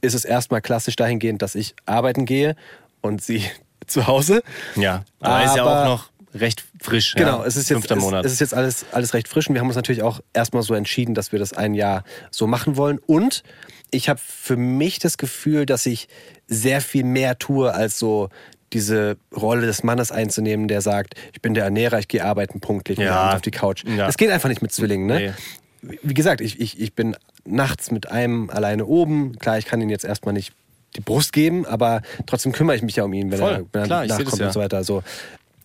[0.00, 2.56] ist es erstmal klassisch dahingehend, dass ich arbeiten gehe
[3.00, 3.44] und sie
[3.86, 4.42] zu Hause.
[4.76, 7.14] Ja, aber, ist ja Aber- auch noch recht frisch.
[7.16, 7.46] Genau, ja.
[7.46, 8.24] es ist jetzt, es, Monat.
[8.24, 10.74] es ist jetzt alles, alles recht frisch und wir haben uns natürlich auch erstmal so
[10.74, 12.98] entschieden, dass wir das ein Jahr so machen wollen.
[12.98, 13.42] Und
[13.90, 16.08] ich habe für mich das Gefühl, dass ich
[16.46, 18.28] sehr viel mehr tue, als so
[18.72, 22.88] diese Rolle des Mannes einzunehmen, der sagt, ich bin der Ernährer, ich gehe arbeiten, Punkt,
[22.88, 23.34] leg mich Ja.
[23.34, 23.84] auf die Couch.
[23.84, 24.06] Ja.
[24.06, 25.34] Das geht einfach nicht mit Zwillingen, ne?
[25.82, 29.38] Wie gesagt, ich, ich, ich bin nachts mit einem alleine oben.
[29.38, 30.52] Klar, ich kann ihn jetzt erstmal nicht
[30.96, 33.52] die Brust geben, aber trotzdem kümmere ich mich ja um ihn, wenn Voll.
[33.52, 34.46] er, wenn Klar, nachkommt ja.
[34.46, 34.84] und so weiter.
[34.84, 35.02] So.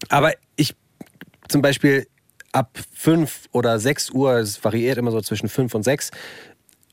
[0.09, 0.73] Aber ich
[1.49, 2.07] zum Beispiel
[2.53, 6.11] ab 5 oder 6 Uhr, es variiert immer so zwischen 5 und 6,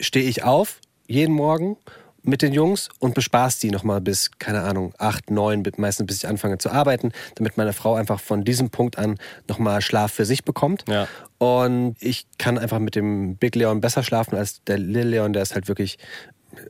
[0.01, 0.81] stehe ich auf,
[1.13, 1.77] jeden Morgen
[2.25, 6.17] mit den Jungs und bespaß die nochmal bis, keine Ahnung, 8, 9, bis- meistens bis
[6.19, 10.25] ich anfange zu arbeiten, damit meine Frau einfach von diesem Punkt an nochmal Schlaf für
[10.25, 10.85] sich bekommt.
[10.89, 11.09] Ja.
[11.39, 15.43] Und ich kann einfach mit dem Big Leon besser schlafen als der Lil Leon, der
[15.43, 15.99] ist halt wirklich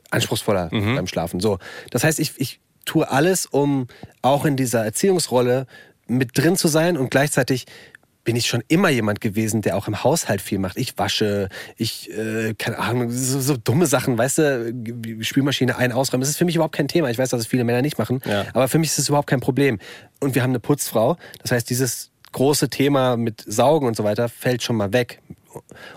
[0.09, 1.39] anspruchsvoller beim Schlafen.
[1.39, 1.59] So,
[1.91, 3.87] das heißt, ich, ich tue alles, um
[4.21, 5.67] auch in dieser Erziehungsrolle
[6.07, 7.65] mit drin zu sein und gleichzeitig
[8.23, 10.77] bin ich schon immer jemand gewesen, der auch im Haushalt viel macht.
[10.77, 14.73] Ich wasche, ich, äh, keine Ahnung, so, so dumme Sachen, weißt du,
[15.21, 16.21] Spülmaschine ein, ausräumen.
[16.21, 17.09] Das ist für mich überhaupt kein Thema.
[17.09, 18.45] Ich weiß, dass es viele Männer nicht machen, Ja.
[18.53, 19.79] aber für mich ist es überhaupt kein Problem.
[20.21, 21.17] Und wir haben eine Putzfrau.
[21.41, 25.19] Das heißt, dieses große Thema mit Saugen und so weiter fällt schon mal weg.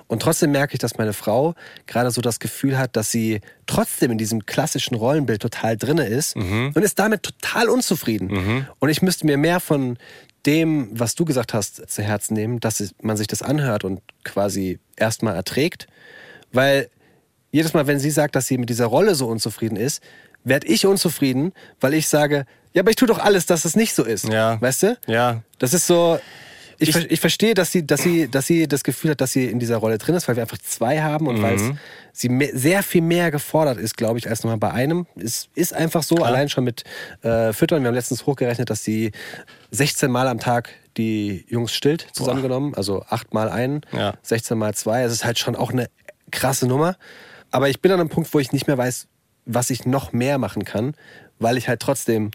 [0.07, 1.55] Und trotzdem merke ich, dass meine Frau
[1.87, 6.37] gerade so das Gefühl hat, dass sie trotzdem in diesem klassischen Rollenbild total drinne ist
[6.37, 8.66] und ist damit total unzufrieden.
[8.81, 9.97] Und ich müsste mir mehr von
[10.47, 14.78] dem, was du gesagt hast, zu Herzen nehmen, dass man sich das anhört und quasi
[14.97, 15.86] erstmal erträgt.
[16.53, 16.88] Weil
[17.51, 20.03] jedes Mal, wenn sie sagt, dass sie mit dieser Rolle so unzufrieden ist,
[20.44, 23.94] werde ich unzufrieden, weil ich sage, ja, aber ich tue doch alles, dass es nicht
[23.94, 24.28] so ist.
[24.28, 24.61] Ja.
[24.61, 24.99] Weißt du?
[25.07, 25.42] Ja.
[25.59, 26.18] Das ist so.
[26.79, 29.47] Ich, ver- ich verstehe, dass sie, dass, sie, dass sie das Gefühl hat, dass sie
[29.47, 31.62] in dieser Rolle drin ist, weil wir einfach zwei haben und weil es
[32.12, 35.07] sie sehr viel mehr gefordert ist, glaube ich, als nochmal bei einem.
[35.16, 36.85] Es ist einfach so, allein schon mit
[37.22, 37.83] äh, Füttern.
[37.83, 39.12] Wir haben letztens hochgerechnet, dass sie
[39.70, 42.74] 16 Mal am Tag die Jungs stillt, zusammengenommen.
[42.74, 44.14] Also 8 mal einen, Ja.
[44.22, 45.03] 16 mal zwei.
[45.03, 45.89] Es ist halt schon auch eine
[46.31, 46.97] krasse Nummer.
[47.51, 49.07] Aber ich bin an einem Punkt, wo ich nicht mehr weiß,
[49.45, 50.95] was ich noch mehr machen kann,
[51.39, 52.31] weil ich halt trotzdem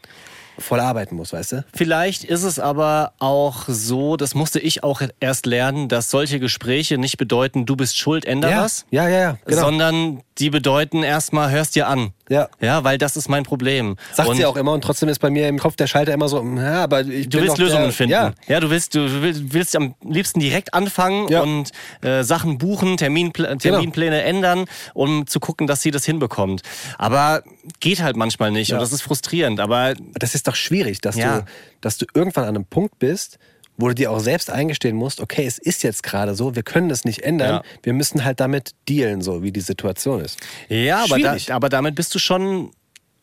[0.61, 1.65] voll arbeiten muss, weißt du?
[1.73, 6.97] Vielleicht ist es aber auch so, das musste ich auch erst lernen, dass solche Gespräche
[6.97, 8.63] nicht bedeuten, du bist schuld, änder ja.
[8.63, 8.85] was.
[8.91, 9.37] Ja, ja, ja.
[9.45, 9.61] Genau.
[9.61, 12.13] Sondern die bedeuten erstmal, hörst dir an.
[12.31, 12.47] Ja.
[12.61, 13.97] Ja, weil das ist mein Problem.
[14.13, 16.29] Sagt Und sie auch immer und trotzdem ist bei mir im Kopf der Schalter immer
[16.29, 18.11] so, ja, aber ich Du willst Lösungen der, finden.
[18.13, 21.41] Ja, Ja, du willst, du willst, willst am liebsten direkt anfangen Ja.
[21.41, 21.71] und
[22.01, 26.61] äh, Sachen buchen, Terminpl Terminpläne ändern, um zu gucken, dass sie das hinbekommt.
[26.97, 27.43] Aber
[27.81, 28.77] geht halt manchmal nicht Ja.
[28.77, 29.59] und das ist frustrierend.
[29.59, 31.45] Aber das ist doch schwierig, dass, du,
[31.81, 33.39] dass du irgendwann an einem Punkt bist,
[33.81, 36.89] wo du dir auch selbst eingestehen musst, okay, es ist jetzt gerade so, wir können
[36.91, 37.61] es nicht ändern, Ja.
[37.83, 40.39] wir müssen halt damit dealen, so wie die Situation ist.
[40.69, 42.71] Ja, aber, da, aber damit bist du schon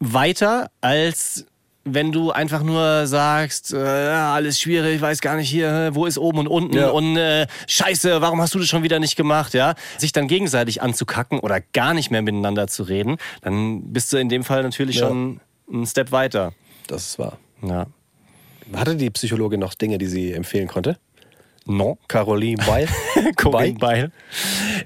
[0.01, 1.47] weiter, als
[1.91, 6.19] wenn du einfach nur sagst, äh, alles schwierig, ich weiß gar nicht hier, wo ist
[6.19, 6.91] oben und unten Ja.
[6.91, 9.75] und äh, scheiße, warum hast du das schon wieder nicht gemacht, ja?
[9.97, 14.29] Sich dann gegenseitig anzukacken oder gar nicht mehr miteinander zu reden, dann bist du in
[14.29, 15.09] dem Fall natürlich Ja.
[15.09, 15.41] schon
[15.73, 16.53] einen Step weiter.
[16.89, 17.39] Das ist wahr.
[17.63, 17.87] Ja.
[18.75, 20.99] Hatte die Psychologin noch Dinge, die sie empfehlen konnte?
[21.67, 21.99] No.
[22.09, 22.89] Caroline Weil?
[23.37, 24.11] Corinne Beil.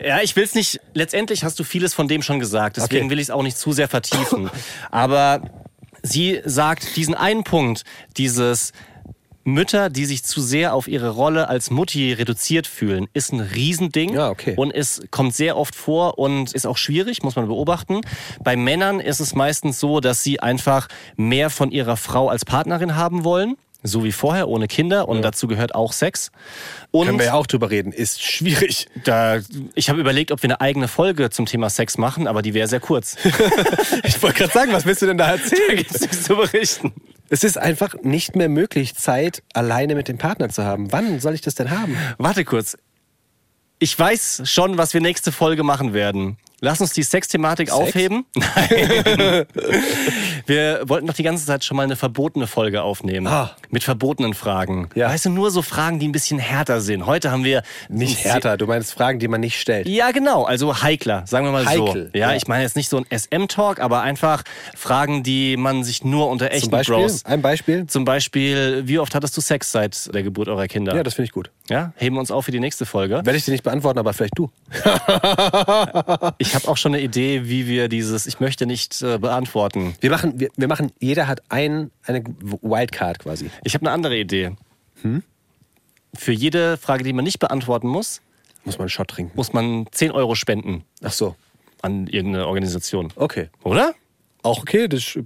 [0.04, 0.80] Ja, ich will es nicht.
[0.94, 2.76] Letztendlich hast du vieles von dem schon gesagt.
[2.76, 3.10] Deswegen Okay.
[3.10, 4.50] will ich es auch nicht zu sehr vertiefen.
[4.90, 5.42] Aber
[6.02, 7.84] sie sagt diesen einen Punkt,
[8.16, 8.72] dieses
[9.44, 14.14] Mütter, die sich zu sehr auf ihre Rolle als Mutti reduziert fühlen, ist ein Riesending.
[14.14, 14.54] Ja, okay.
[14.56, 18.00] Und es kommt sehr oft vor und ist auch schwierig, muss man beobachten.
[18.42, 22.96] Bei Männern ist es meistens so, dass sie einfach mehr von ihrer Frau als Partnerin
[22.96, 23.56] haben wollen.
[23.82, 25.08] So wie vorher, ohne Kinder.
[25.08, 26.30] Und dazu gehört auch Sex.
[26.90, 27.92] Und Können wir ja auch drüber reden.
[27.92, 28.86] Ist schwierig.
[29.04, 29.40] da,
[29.74, 32.68] ich habe überlegt, ob wir eine eigene Folge zum Thema Sex machen, aber die wäre
[32.68, 33.16] sehr kurz.
[34.04, 35.76] Ich wollte gerade sagen, was willst du denn da da erzählen?
[35.76, 36.92] gibt es nichts zu berichten.
[37.28, 40.92] Es ist einfach nicht mehr möglich, Zeit alleine mit dem Partner zu haben.
[40.92, 41.96] Wann soll ich das denn haben?
[42.18, 42.76] Warte kurz.
[43.78, 46.36] Ich weiß schon, was wir nächste Folge machen werden.
[46.64, 48.24] Lass uns die Sexthematik aufheben.
[48.36, 49.46] Nein.
[50.46, 53.26] Wir wollten doch die ganze Zeit schon mal eine verbotene Folge aufnehmen.
[53.26, 53.56] Ah.
[53.70, 54.88] Mit verbotenen Fragen.
[54.94, 55.08] Ja.
[55.08, 57.04] Weißt du, nur so Fragen, die ein bisschen härter sind.
[57.04, 59.88] Heute haben wir Nicht härter, du meinst Fragen, die man nicht stellt.
[59.88, 60.44] Ja, genau.
[60.44, 62.16] Also heikler, sagen wir mal Heikel, so.
[62.16, 62.36] Ja, ja.
[62.36, 64.44] ich meine jetzt nicht so ein SM-Talk, aber einfach
[64.76, 66.94] Fragen, die man sich nur unter echten Zum Beispiel?
[66.94, 67.24] Bros.
[67.24, 67.88] Ein Beispiel?
[67.88, 70.94] Zum Beispiel, wie oft hattest du Sex seit der Geburt eurer Kinder?
[70.94, 71.50] Ja, das finde ich gut.
[71.68, 73.14] Ja, heben wir uns auf für die nächste Folge.
[73.14, 74.50] Werde ich dir nicht beantworten, aber vielleicht du.
[76.38, 79.94] Ich habe auch schon eine Idee, wie wir dieses Ich möchte nicht äh, beantworten.
[80.00, 83.50] Wir machen, wir, wir machen, jeder hat ein, eine Wildcard quasi.
[83.64, 84.52] Ich habe eine andere Idee.
[86.14, 88.20] Für jede Frage, die man nicht beantworten muss,
[88.64, 89.32] Muss man einen Shot trinken.
[89.34, 91.34] muss man 10 Euro spenden Ach so.
[91.80, 93.12] an irgendeine Organisation.
[93.16, 93.48] Okay.
[93.64, 93.94] Oder?
[94.42, 94.88] Auch okay.
[94.88, 95.16] Das, ich,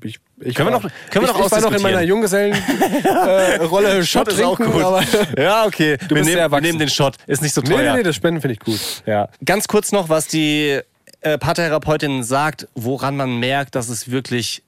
[0.40, 2.02] ich Können wir war- noch- können wir ich, noch ich war noch in meiner.
[2.02, 5.02] Junggesellenrolle äh, Rolle Shot trinken, aber
[5.38, 5.92] ja, okay.
[5.92, 7.16] wir, bist nehmen, sehr wir nehmen den Shot.
[7.26, 7.92] Ist nicht so nee, teuer.
[7.92, 9.02] nee, nee, das Spenden finde ich gut.
[9.06, 9.28] Ja.
[9.44, 10.80] Ganz kurz noch, was die
[11.26, 14.62] äh, Paartherapeutin sagt, woran man merkt, dass es wirklich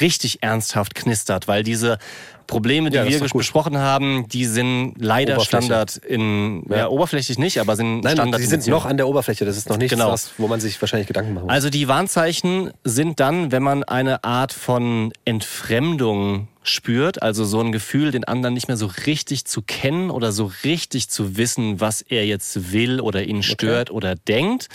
[0.00, 1.98] richtig ernsthaft knistert, weil diese
[2.46, 5.38] Probleme, die Ja, das wir besprochen haben, die sind leider.
[5.40, 6.76] Standard in, ja.
[6.78, 6.88] Ja.
[6.88, 8.40] oberflächlich nicht, aber sind Nein, Standard.
[8.40, 9.44] die in sind noch an der Oberfläche.
[9.44, 10.10] Das ist noch nichts, Genau.
[10.10, 11.52] was, wo man sich wahrscheinlich Gedanken machen muss.
[11.52, 17.72] Also die Warnzeichen sind dann, wenn man eine Art von Entfremdung spürt, also so ein
[17.72, 22.02] Gefühl, den anderen nicht mehr so richtig zu kennen oder so richtig zu wissen, was
[22.02, 24.68] er jetzt will oder ihn stört oder denkt.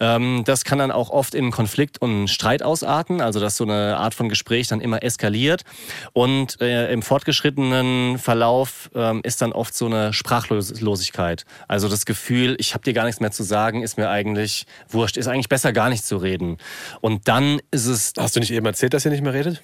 [0.00, 3.98] Ähm, das kann dann auch oft in Konflikt und Streit ausarten, also dass so eine
[3.98, 5.64] Art von Gespräch dann immer eskaliert.
[6.12, 11.44] Und äh, im fortgeschrittenen Verlauf ähm, ist dann oft so eine Sprachlosigkeit.
[11.68, 15.18] Also das Gefühl, ich habe dir gar nichts mehr zu sagen, ist mir eigentlich wurscht,
[15.18, 16.56] ist eigentlich besser gar nicht zu reden.
[17.02, 19.62] Und dann ist es Hast du nicht eben erzählt, dass ihr nicht mehr redet?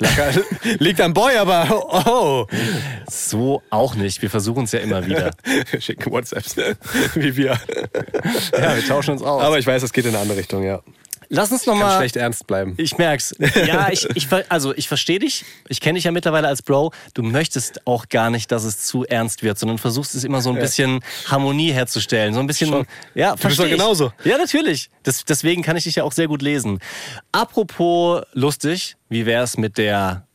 [0.78, 1.66] Liegt am Boy, aber
[2.06, 2.46] oh.
[3.10, 4.22] so auch nicht.
[4.22, 5.30] Wir versuchen es ja immer wieder.
[5.70, 6.56] Wir schicken WhatsApps,
[7.14, 7.58] wie wir.
[8.52, 9.42] Ja, wir tauschen uns aus.
[9.42, 10.82] Aber ich weiß, es geht in eine andere Richtung, ja.
[11.30, 11.98] Lass uns Kann nochmal.
[11.98, 12.74] schlecht ernst bleiben.
[12.78, 13.34] Ich merk's.
[13.66, 15.44] Ja, ich, ich, also ich verstehe dich.
[15.68, 16.92] Ich kenne dich ja mittlerweile als Bro.
[17.12, 20.50] Du möchtest auch gar nicht, dass es zu ernst wird, sondern versuchst es immer so
[20.50, 22.32] ein bisschen Harmonie herzustellen.
[22.32, 22.68] So ein bisschen.
[22.68, 22.86] Schon.
[23.14, 24.12] Ja, bist doch genauso.
[24.24, 24.90] Ja, natürlich.
[25.02, 26.78] Das, deswegen kann ich dich ja auch sehr gut lesen.
[27.32, 30.26] Apropos lustig, wie wär's mit der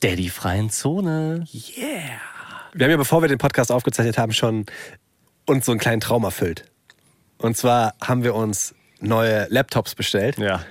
[0.00, 1.44] Daddy-freien Zone?
[2.72, 4.66] Wir haben ja, bevor wir den Podcast aufgezeichnet haben, schon
[5.46, 6.64] uns so einen kleinen Traum erfüllt.
[7.38, 10.38] Und zwar haben wir uns neue Laptops bestellt.
[10.38, 10.64] Ja.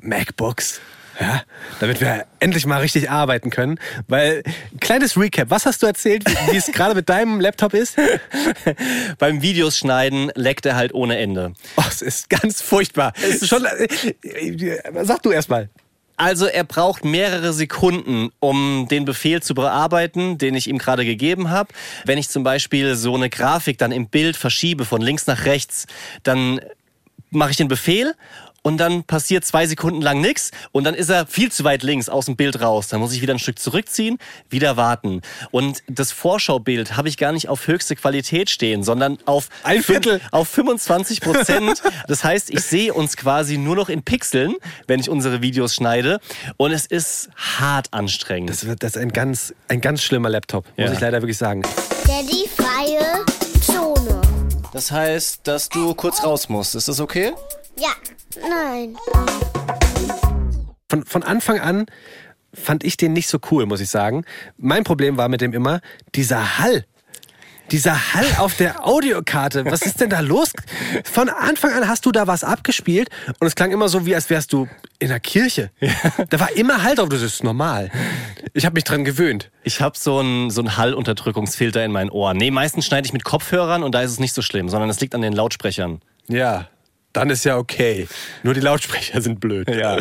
[0.00, 0.80] MacBooks.
[1.18, 1.42] Ja,
[1.80, 3.78] damit wir endlich mal richtig arbeiten können.
[4.06, 4.42] Weil,
[4.80, 7.96] kleines Recap, was hast du erzählt, wie es gerade mit deinem Laptop ist?
[9.18, 11.54] Beim Videos schneiden leckt er halt ohne Ende.
[11.76, 13.14] Oh, es ist ganz furchtbar.
[13.16, 15.70] Es ist schon, äh, sag du erst mal.
[16.18, 21.50] Also er braucht mehrere Sekunden, um den Befehl zu bearbeiten, den ich ihm gerade gegeben
[21.50, 21.74] habe.
[22.06, 25.86] Wenn ich zum Beispiel so eine Grafik dann im Bild verschiebe von links nach rechts,
[26.22, 26.60] dann
[27.30, 28.14] mache ich den Befehl
[28.62, 32.08] und dann passiert zwei Sekunden lang nichts und dann ist er viel zu weit links
[32.08, 32.88] aus dem Bild raus.
[32.88, 34.18] Dann muss ich wieder ein Stück zurückziehen,
[34.50, 35.22] wieder warten.
[35.52, 40.20] Und das Vorschaubild habe ich gar nicht auf höchste Qualität stehen, sondern auf, Ein Viertel.
[40.32, 41.80] auf 25 Prozent.
[42.08, 44.54] Das heißt, ich sehe uns quasi nur noch in Pixeln,
[44.88, 46.18] wenn ich unsere Videos schneide.
[46.56, 48.50] Und es ist hart anstrengend.
[48.50, 50.92] Das, wird- das ist ein ganz, ein ganz schlimmer Laptop, muss Ja.
[50.92, 51.62] ich leider wirklich sagen.
[52.06, 53.24] Daddy freie.
[54.76, 56.74] Das heißt, dass du kurz raus musst.
[56.74, 57.32] Ist das okay?
[57.78, 57.94] Ja,
[58.46, 58.94] nein.
[60.90, 61.86] Von, von Anfang an
[62.52, 64.26] fand ich den nicht so cool, muss ich sagen.
[64.58, 65.80] Mein Problem war mit dem immer
[66.14, 66.84] dieser Hall.
[67.70, 69.64] Dieser Hall auf der Audiokarte.
[69.64, 70.52] Was ist denn da los?
[71.04, 73.08] Von Anfang an hast du da was abgespielt
[73.40, 75.70] und es klang immer so, wie als wärst du in der Kirche.
[76.30, 77.08] Da war immer Hall drauf.
[77.08, 77.90] Das ist normal.
[78.54, 79.50] Ich habe mich dran gewöhnt.
[79.64, 82.36] Ich habe so einen so einen Hallunterdrückungsfilter in meinen Ohren.
[82.36, 85.00] Nee, meistens schneide ich mit Kopfhörern und da ist es nicht so schlimm, sondern es
[85.00, 86.00] liegt an den Lautsprechern.
[86.28, 86.68] Ja,
[87.16, 88.06] dann ist ja okay.
[88.42, 89.68] Nur die Lautsprecher sind blöd.
[89.68, 89.98] Ja.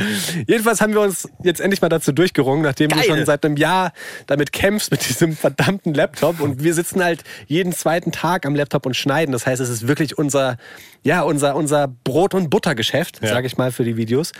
[0.48, 3.02] Jedenfalls haben wir uns jetzt endlich mal dazu durchgerungen, nachdem Geil.
[3.02, 3.94] du schon seit einem Jahr
[4.28, 8.86] damit kämpfst mit diesem verdammten Laptop und wir sitzen halt jeden zweiten Tag am Laptop
[8.86, 9.32] und schneiden.
[9.32, 10.58] Das heißt, es ist wirklich unser,
[11.04, 13.30] ja, unser, unser Brot- und Buttergeschäft, Ja.
[13.30, 14.32] sage ich mal, für die Videos.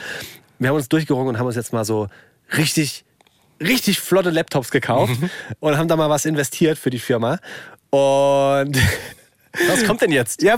[0.60, 2.08] Wir haben uns durchgerungen und haben uns jetzt mal so
[2.58, 3.06] richtig,
[3.62, 5.14] richtig flotte Laptops gekauft
[5.60, 7.40] und haben da mal was investiert für die Firma.
[7.90, 8.78] Und
[9.70, 10.42] Was kommt denn jetzt?
[10.42, 10.58] ja,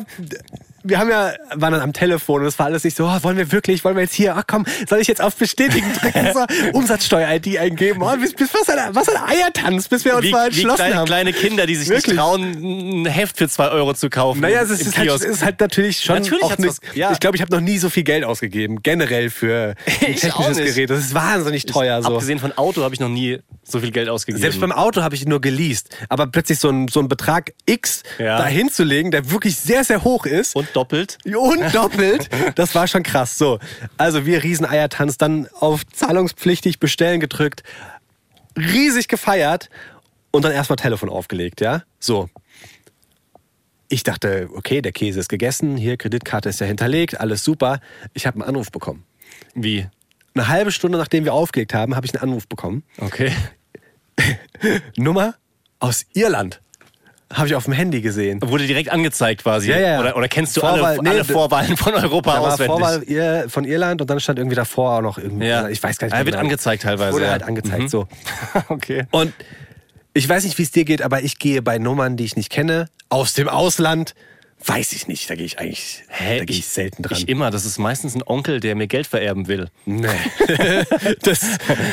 [0.87, 3.37] wir haben ja, waren dann am Telefon und es war alles nicht so, oh, wollen
[3.37, 6.45] wir wirklich, wollen wir jetzt hier, ach komm, soll ich jetzt auf Bestätigen drücken, so,
[6.77, 10.43] Umsatzsteuer-ID eingeben, oh, bis, bis was, ein, was ein Eiertanz, bis wir uns Wie, mal
[10.45, 11.05] wie entschlossen kleine, haben.
[11.05, 12.17] kleine Kinder, die sich nicht Wirklich.
[12.17, 14.41] trauen, ein Heft für zwei Euro zu kaufen.
[14.41, 17.11] Naja, es ist, halt, ist halt natürlich schon Natürlich auch was- ja.
[17.11, 20.75] Ich glaube, ich habe noch nie so viel Geld ausgegeben, generell für ein technisches nicht.
[20.75, 20.89] Gerät.
[20.89, 22.01] Das ist wahnsinnig teuer.
[22.01, 22.09] So.
[22.13, 24.41] Abgesehen von Auto habe ich noch nie so viel Geld ausgegeben.
[24.41, 25.89] Selbst beim Auto habe ich nur geleast.
[26.09, 28.37] Aber plötzlich so ein, so ein Betrag X Ja.
[28.37, 30.55] dahin zu legen, der wirklich sehr, sehr hoch ist.
[30.55, 31.17] und doppelt.
[31.25, 32.29] Und doppelt.
[32.55, 33.37] Das war schon krass.
[33.37, 33.59] So,
[33.97, 37.63] also wir Rieseneiertanz, dann auf zahlungspflichtig bestellen gedrückt,
[38.55, 39.69] riesig gefeiert
[40.31, 41.83] und dann erstmal Telefon aufgelegt, ja?
[41.99, 42.29] So.
[43.89, 47.79] Ich dachte, okay, der Käse ist gegessen, hier Kreditkarte ist ja hinterlegt, alles super.
[48.13, 49.03] Ich habe einen Anruf bekommen.
[49.55, 49.87] Wie?
[50.35, 52.83] Eine halbe Stunde nachdem wir aufgelegt haben, habe ich einen Anruf bekommen.
[52.99, 53.31] Okay.
[54.97, 55.35] Nummer
[55.79, 56.61] aus Irland.
[57.33, 58.39] Habe ich auf dem Handy gesehen.
[58.41, 59.69] Wurde direkt angezeigt quasi.
[59.69, 59.99] Ja, ja, ja.
[59.99, 62.67] Oder, oder kennst du Vorwahl- alle, nee, alle Vorwahlen von Europa Da war auswendig?
[62.77, 65.47] Vorwahl Ir- von Irland und dann stand irgendwie davor auch noch irgendwie.
[65.47, 65.67] Ja.
[65.67, 66.13] Ich weiß gar nicht.
[66.13, 66.43] Er wird genau.
[66.45, 67.31] angezeigt teilweise, Wurde ja.
[67.31, 67.87] halt angezeigt, Mhm.
[67.89, 68.07] so.
[68.69, 69.07] okay.
[69.11, 69.33] Und
[70.13, 72.49] ich weiß nicht, wie es dir geht, aber ich gehe bei Nummern, die ich nicht
[72.49, 74.15] kenne, aus dem Ausland,
[74.65, 75.29] weiß ich nicht.
[75.29, 77.17] Da gehe ich eigentlich, da gehe ich selten dran.
[77.17, 77.51] Ich immer.
[77.51, 79.67] Das ist meistens ein Onkel, der mir Geld vererben will.
[79.85, 80.07] nee.
[81.23, 81.41] das,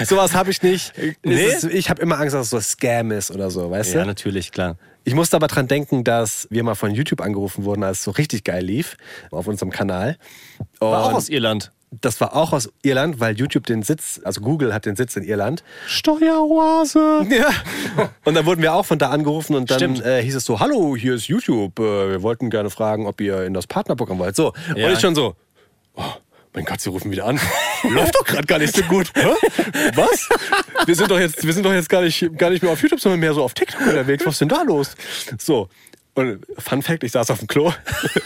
[0.04, 0.92] sowas habe ich nicht.
[1.24, 1.44] Nee?
[1.46, 4.06] Ist, ich habe immer Angst, dass es so Scam ist oder so, weißt Ja, du?
[4.06, 4.76] natürlich, klar.
[5.04, 8.10] Ich musste aber dran denken, dass wir mal von YouTube angerufen wurden, als es so
[8.12, 8.96] richtig geil lief
[9.30, 10.16] auf unserem Kanal.
[10.80, 11.72] War auch Und aus Irland.
[11.90, 15.22] das war auch aus Irland, weil YouTube den Sitz, also Google hat den Sitz in
[15.24, 15.62] Irland.
[15.86, 17.26] Steueroase.
[17.30, 17.50] Ja.
[18.24, 20.96] Und dann wurden wir auch von da angerufen und dann äh, hieß es so, hallo,
[20.96, 21.78] hier ist YouTube.
[21.78, 24.36] Äh, wir wollten gerne fragen, ob ihr in das Partnerprogramm wollt.
[24.36, 24.52] So.
[24.74, 24.86] Ja.
[24.86, 25.34] Und ich schon so,
[26.54, 27.40] mein Gott, sie rufen wieder an.
[27.82, 29.10] Läuft doch gerade gar nicht so gut.
[29.14, 29.26] Hä?
[29.94, 30.28] Was?
[30.86, 33.00] Wir sind doch jetzt, wir sind doch jetzt gar nicht, gar nicht mehr auf YouTube,
[33.00, 34.24] sondern mehr so auf TikTok unterwegs.
[34.24, 34.94] Was ist denn da los?
[35.38, 35.68] So.
[36.16, 37.72] Und Fun Fact, ich saß auf dem Klo.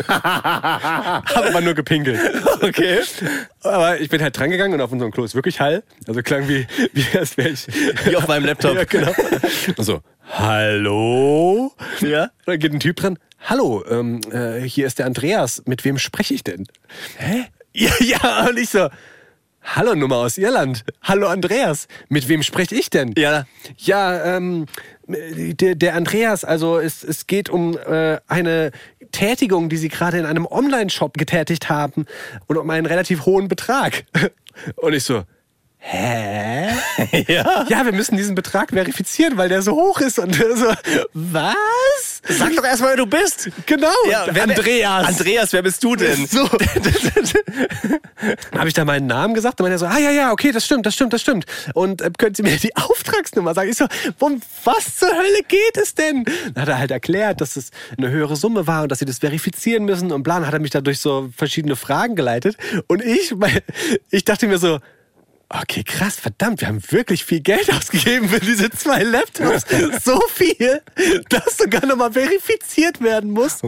[0.09, 2.21] Hab aber nur gepinkelt.
[2.61, 3.01] Okay.
[3.63, 5.83] Aber ich bin halt dran gegangen und auf unserem Klo ist wirklich Hall.
[6.07, 7.67] Also klang wie, wie als wäre ich.
[8.05, 8.77] Wie auf meinem Laptop.
[8.77, 9.15] Ja, genau.
[9.75, 10.03] Und so,
[10.33, 11.73] hallo?
[12.01, 12.29] Ja.
[12.45, 13.19] Dann geht ein Typ dran.
[13.41, 15.63] Hallo, ähm, äh, hier ist der Andreas.
[15.65, 16.67] Mit wem spreche ich denn?
[17.17, 17.47] Hä?
[17.79, 18.89] Ja, ja, und ich so,
[19.63, 20.85] hallo, Nummer aus Irland.
[21.01, 21.87] Hallo, Andreas.
[22.09, 23.15] Mit wem spreche ich denn?
[23.17, 23.47] Ja.
[23.77, 24.67] Ja, ähm,
[25.07, 28.73] der, der Andreas, also es, es geht um äh, eine
[29.13, 32.07] Tätigung, die Sie gerade in einem Online-Shop getätigt haben
[32.49, 34.07] und um einen relativ hohen Betrag.
[34.75, 35.23] Und ich so,
[35.91, 36.75] hä?
[37.29, 37.65] Ja.
[37.69, 40.19] Ja, wir müssen diesen Betrag verifizieren, weil der so hoch ist.
[40.19, 40.73] Und so,
[41.15, 42.21] was?
[42.29, 43.51] Sag doch erstmal, wer du bist.
[43.67, 45.07] Genau, Ja, wer- Andreas.
[45.07, 46.27] Andreas, wer bist du denn?
[46.27, 46.49] So.
[48.57, 49.61] Habe ich da meinen Namen gesagt?
[49.61, 51.47] Und meinte er so, ah ja, ja, okay, das stimmt, das stimmt, das stimmt.
[51.75, 53.71] Und äh, können Sie mir die Auftragsnummer sagen?
[53.71, 53.87] Ich so,
[54.19, 56.25] um was zur Hölle geht es denn?
[56.55, 59.19] Dann hat er halt erklärt, dass es eine höhere Summe war und dass sie das
[59.19, 60.35] verifizieren müssen und bla.
[60.39, 62.57] Dann hat er mich da durch so verschiedene Fragen geleitet.
[62.89, 63.33] Und ich,
[64.11, 64.79] ich dachte mir so,
[65.51, 69.65] Okay, krass, verdammt, wir haben wirklich viel Geld ausgegeben für diese zwei Laptops.
[70.05, 70.83] So viel,
[71.31, 73.61] dass sogar nochmal verifiziert werden muss.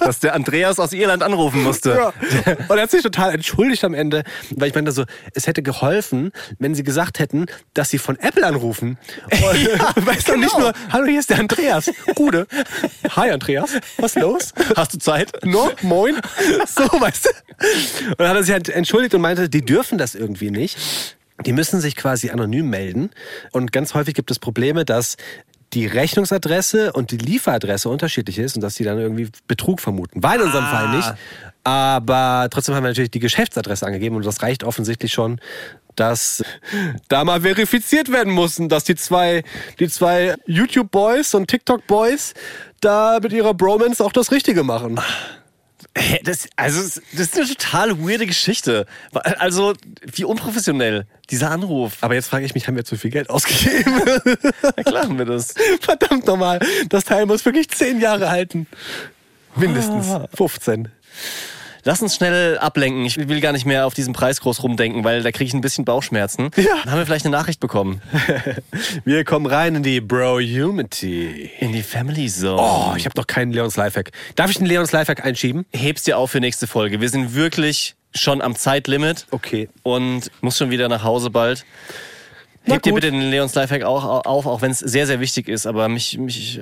[0.00, 1.90] Dass der Andreas aus Irland anrufen musste.
[1.90, 2.12] Ja.
[2.68, 6.32] Und er hat sich total entschuldigt am Ende, weil ich meinte so, es hätte geholfen,
[6.58, 8.98] wenn sie gesagt hätten, dass sie von Apple anrufen.
[9.30, 9.40] Und,
[10.06, 10.66] weißt du, nicht genau.
[10.66, 11.90] nur, hallo, hier ist der Andreas.
[12.14, 12.46] Gude.
[13.16, 13.70] Hi, Andreas.
[13.96, 14.52] Was ist los?
[14.76, 15.32] Hast du Zeit?
[15.44, 16.20] No, moin.
[16.66, 17.30] So, weißt du?
[18.10, 20.57] Und dann hat er sich halt entschuldigt und meinte, die dürfen das irgendwie nicht.
[21.46, 23.10] Die müssen sich quasi anonym melden.
[23.52, 25.16] Und ganz häufig gibt es Probleme, dass
[25.72, 30.22] die Rechnungsadresse und die Lieferadresse unterschiedlich ist und dass sie dann irgendwie Betrug vermuten.
[30.22, 30.70] War in unserem Ah.
[30.70, 31.12] Fall nicht.
[31.64, 35.38] Aber trotzdem haben wir natürlich die Geschäftsadresse angegeben und das reicht offensichtlich schon,
[35.96, 36.42] dass
[37.08, 39.42] da mal verifiziert werden mussten, dass die zwei,
[39.78, 42.32] die zwei YouTube-Boys und TikTok-Boys
[42.80, 44.98] da mit ihrer Bromance auch das Richtige machen.
[45.96, 46.80] Hä, Das, also,
[47.12, 48.86] das ist eine total weirde Geschichte.
[49.12, 49.74] Also,
[50.04, 51.98] wie unprofessionell, dieser Anruf.
[52.00, 54.00] Aber jetzt frage ich mich, haben wir zu viel Geld ausgegeben?
[54.62, 55.54] Na klar haben wir das.
[55.80, 58.66] Verdammt nochmal, das Teil muss wirklich zehn Jahre halten.
[59.56, 60.88] Mindestens 15.
[61.88, 63.06] Lass uns schnell ablenken.
[63.06, 65.62] Ich will gar nicht mehr auf diesen Preis groß rumdenken, weil da kriege ich ein
[65.62, 66.50] bisschen Bauchschmerzen.
[66.54, 66.64] Ja.
[66.84, 68.02] Dann haben wir vielleicht eine Nachricht bekommen.
[69.06, 71.50] Wir kommen rein in die Bro-Humity.
[71.60, 72.60] In die Family Zone.
[72.60, 74.10] Oh, ich habe noch keinen Leons Lifehack.
[74.36, 75.64] Darf ich einen Leons Lifehack einschieben?
[75.72, 77.00] Heb's dir auf für nächste Folge.
[77.00, 79.26] Wir sind wirklich schon am Zeitlimit.
[79.30, 79.70] Okay.
[79.82, 81.64] Und muss schon wieder nach Hause bald.
[82.66, 85.48] Na Heb dir bitte den Leons Lifehack auch auf, auch wenn es sehr, sehr wichtig
[85.48, 85.66] ist.
[85.66, 86.60] Aber mich, mich,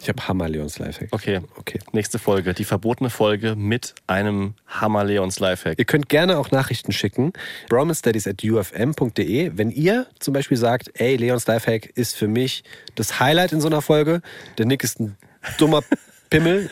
[0.00, 1.08] Ich habe Hammer Leons Lifehack.
[1.12, 1.40] okay.
[1.56, 1.80] Okay.
[1.92, 5.78] Nächste Folge, die verbotene Folge mit einem Hammer Leons Lifehack.
[5.78, 7.32] Ihr könnt gerne auch Nachrichten schicken.
[7.68, 9.52] bromanstudies at ufm.de.
[9.54, 12.62] Wenn ihr zum Beispiel sagt, ey, Leons Lifehack ist für mich
[12.94, 14.22] das Highlight in so einer Folge.
[14.56, 15.16] Der Nick ist ein
[15.58, 15.82] dummer
[16.30, 16.70] Pimmel.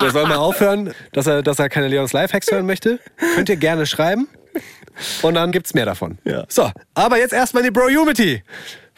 [0.00, 2.98] Der soll mal aufhören, dass er, dass er keine Leons Lifehacks hören möchte.
[3.36, 4.26] Könnt ihr gerne schreiben.
[5.22, 6.18] Und dann gibt's mehr davon.
[6.24, 6.44] Ja.
[6.48, 8.42] So, aber jetzt erstmal die Bro-Humity.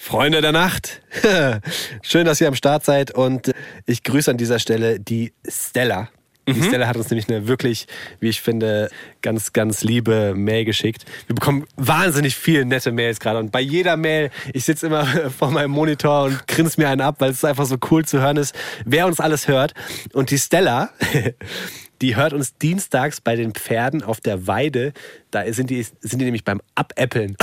[0.01, 1.03] Freunde der Nacht.
[2.03, 3.53] Schön, dass ihr am Start seid und
[3.85, 6.09] ich grüße an dieser Stelle die Stella.
[6.47, 7.87] Die Stella hat uns nämlich eine wirklich,
[8.21, 8.89] wie ich finde,
[9.21, 11.05] ganz, ganz liebe Mail geschickt.
[11.27, 13.39] Wir bekommen wahnsinnig viele nette Mails gerade.
[13.39, 15.05] Und bei jeder Mail, ich sitze immer
[15.39, 18.39] vor meinem Monitor und grinse mir einen ab, weil es einfach so cool zu hören
[18.39, 18.55] ist,
[18.87, 19.75] wer uns alles hört.
[20.15, 20.91] Und die Stella,
[22.01, 24.95] die hört uns dienstags bei den Pferden auf der Weide.
[25.31, 27.37] Da sind die, sind die nämlich beim Abäppeln.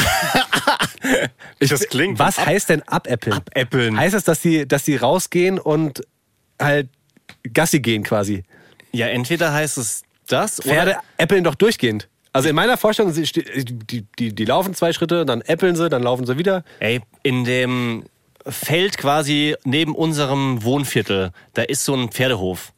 [1.59, 2.19] Das klingt.
[2.19, 3.35] Was heißt denn abäppeln?
[3.35, 3.97] Abäppeln.
[3.97, 6.01] Heißt das, dass die, dass die rausgehen und
[6.61, 6.89] halt
[7.53, 8.43] Gassi gehen quasi?
[8.91, 11.03] Ja, entweder heißt es das Pferde oder.
[11.17, 12.07] äppeln doch durchgehend.
[12.33, 15.87] Also in meiner Vorstellung, sie ste- die, die, die laufen zwei Schritte, dann äppeln sie,
[15.89, 16.63] dann laufen sie wieder.
[16.79, 18.03] Ey, in dem
[18.45, 22.73] Feld quasi neben unserem Wohnviertel, da ist so ein Pferdehof.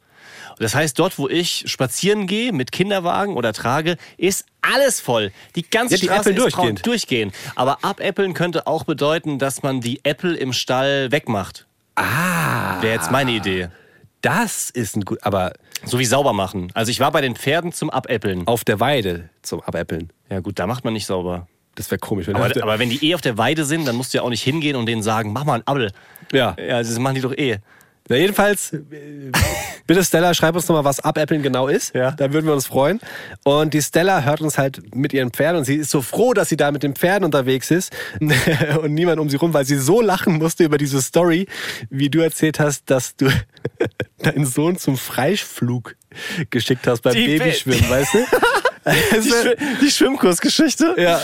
[0.60, 5.32] Das heißt, dort, wo ich spazieren gehe mit Kinderwagen oder trage, ist alles voll.
[5.56, 6.86] Die ganze Ja, die Straße ist braun- durchgehend.
[6.86, 7.32] durchgehen.
[7.56, 11.66] Aber abäppeln könnte auch bedeuten, dass man die Äpfel im Stall wegmacht.
[11.96, 12.82] Ah.
[12.82, 13.70] Wäre jetzt meine Idee.
[14.22, 15.54] Das ist ein gut, aber
[15.86, 16.72] So wie sauber machen.
[16.74, 18.48] Also ich war bei den Pferden zum Abäppeln.
[18.48, 20.12] auf der Weide zum Abäppeln.
[20.30, 21.48] Ja gut, da macht man nicht sauber.
[21.76, 22.26] Das wäre komisch.
[22.26, 24.24] Wenn Aber, der- aber wenn die eh auf der Weide sind, dann musst du ja
[24.24, 25.92] auch nicht hingehen und denen sagen, mach mal einen Appel.
[26.34, 26.56] ja.
[26.60, 27.60] Ja, das machen die doch eh.
[28.10, 28.72] Ja, jedenfalls,
[29.86, 31.94] bitte Stella, schreib uns nochmal, was Abäppeln genau ist.
[31.94, 32.12] Ja.
[32.12, 33.00] Da würden wir uns freuen.
[33.44, 36.50] Und die Stella hört uns halt mit ihren Pferden und sie ist so froh, dass
[36.50, 37.92] sie da mit den Pferden unterwegs ist
[38.82, 41.48] und niemand um sie rum, weil sie so lachen musste über diese Story,
[41.90, 43.28] wie du erzählt hast, dass du
[44.20, 45.96] deinen Sohn zum Freischflug
[46.50, 48.18] geschickt hast beim Die Be- Babyschwimmen, weißt du?
[48.88, 50.96] Die, Also, Schw die Schwimmkursgeschichte?
[50.98, 51.20] ja,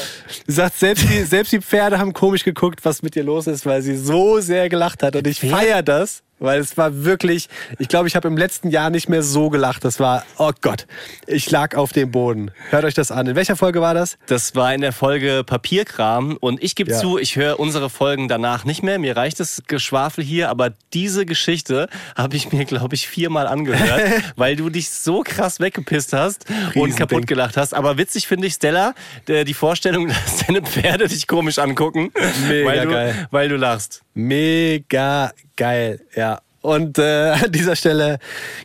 [0.46, 3.66] sie sagt, selbst die, selbst die Pferde haben komisch geguckt, was mit ihr los ist,
[3.66, 5.16] weil sie so sehr gelacht hat.
[5.16, 7.48] Und ich feier das, weil es war wirklich,
[7.80, 9.86] ich glaube, ich habe im letzten Jahr nicht mehr so gelacht.
[9.86, 10.86] Das war, oh Gott,
[11.26, 12.52] ich lag auf dem Boden.
[12.70, 13.26] Hört euch das an.
[13.28, 14.18] In welcher Folge war das?
[14.28, 17.00] Das war in der Folge Papierkram und ich gebe Ja.
[17.00, 19.00] zu, ich höre unsere Folgen danach nicht mehr.
[19.00, 24.02] Mir reicht das Geschwafel hier, aber diese Geschichte habe ich mir, glaube ich, viermal angehört,
[24.36, 27.74] weil du dich so krass weggepisst hast und kaputt gelacht hast.
[27.74, 28.94] Aber witzig finde ich, Stella,
[29.28, 32.12] die Vorstellung, dass deine Pferde dich komisch angucken,
[32.50, 33.28] Mega weil, du, geil.
[33.32, 34.02] weil du lachst.
[34.14, 36.42] Mega geil, ja.
[36.62, 38.20] Und äh, an dieser Stelle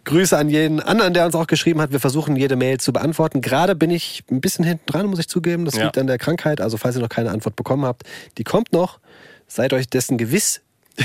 [0.05, 1.91] Grüße an jeden anderen, der uns auch geschrieben hat.
[1.91, 3.41] Wir versuchen jede Mail zu beantworten.
[3.41, 5.65] Gerade bin ich ein bisschen hinten dran, muss ich zugeben.
[5.65, 5.85] Das Ja.
[5.85, 6.61] liegt an der Krankheit.
[6.61, 8.05] Also falls ihr noch keine Antwort bekommen habt,
[8.39, 9.01] die kommt noch.
[9.49, 10.61] Seid euch dessen gewiss.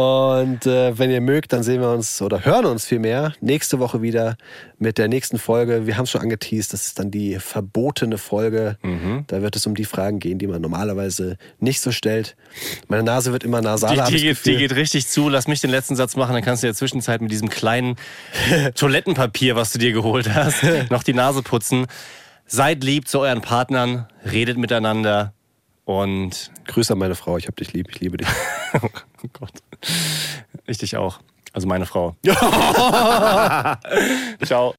[0.00, 4.00] Und äh, wenn ihr mögt, dann sehen wir uns oder hören uns vielmehr nächste Woche
[4.00, 4.36] wieder
[4.78, 5.86] mit der nächsten Folge.
[5.86, 8.78] Wir haben es schon angeteased, das ist dann die verbotene Folge.
[9.26, 12.34] Da wird es um die Fragen gehen, die man normalerweise nicht so stellt.
[12.88, 14.06] Meine Nase wird immer Die, nasaler.
[14.06, 15.28] die, ich geht, die geht richtig zu.
[15.28, 17.96] Lass mich den letzten Satz machen, dann kannst du in der Zwischenzeit mit diesem kleinen
[18.74, 21.86] Toilettenpapier, was du dir geholt hast, noch die Nase putzen.
[22.46, 25.34] Seid lieb zu euren Partnern, redet miteinander
[25.84, 28.28] und Grüße an meine Frau, ich hab dich lieb, ich liebe dich.
[28.82, 28.88] oh
[29.32, 29.52] Gott,
[30.66, 31.18] ich dich auch.
[31.52, 32.14] Also meine Frau.
[34.44, 34.74] Ciao.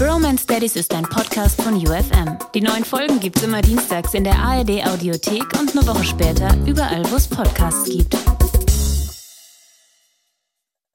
[0.00, 2.38] Bromance Daddies ist ein Podcast von UFM.
[2.54, 7.04] Die neuen Folgen gibt's immer dienstags in der ARD Audiothek und eine Woche später überall,
[7.10, 8.16] wo es Podcasts gibt.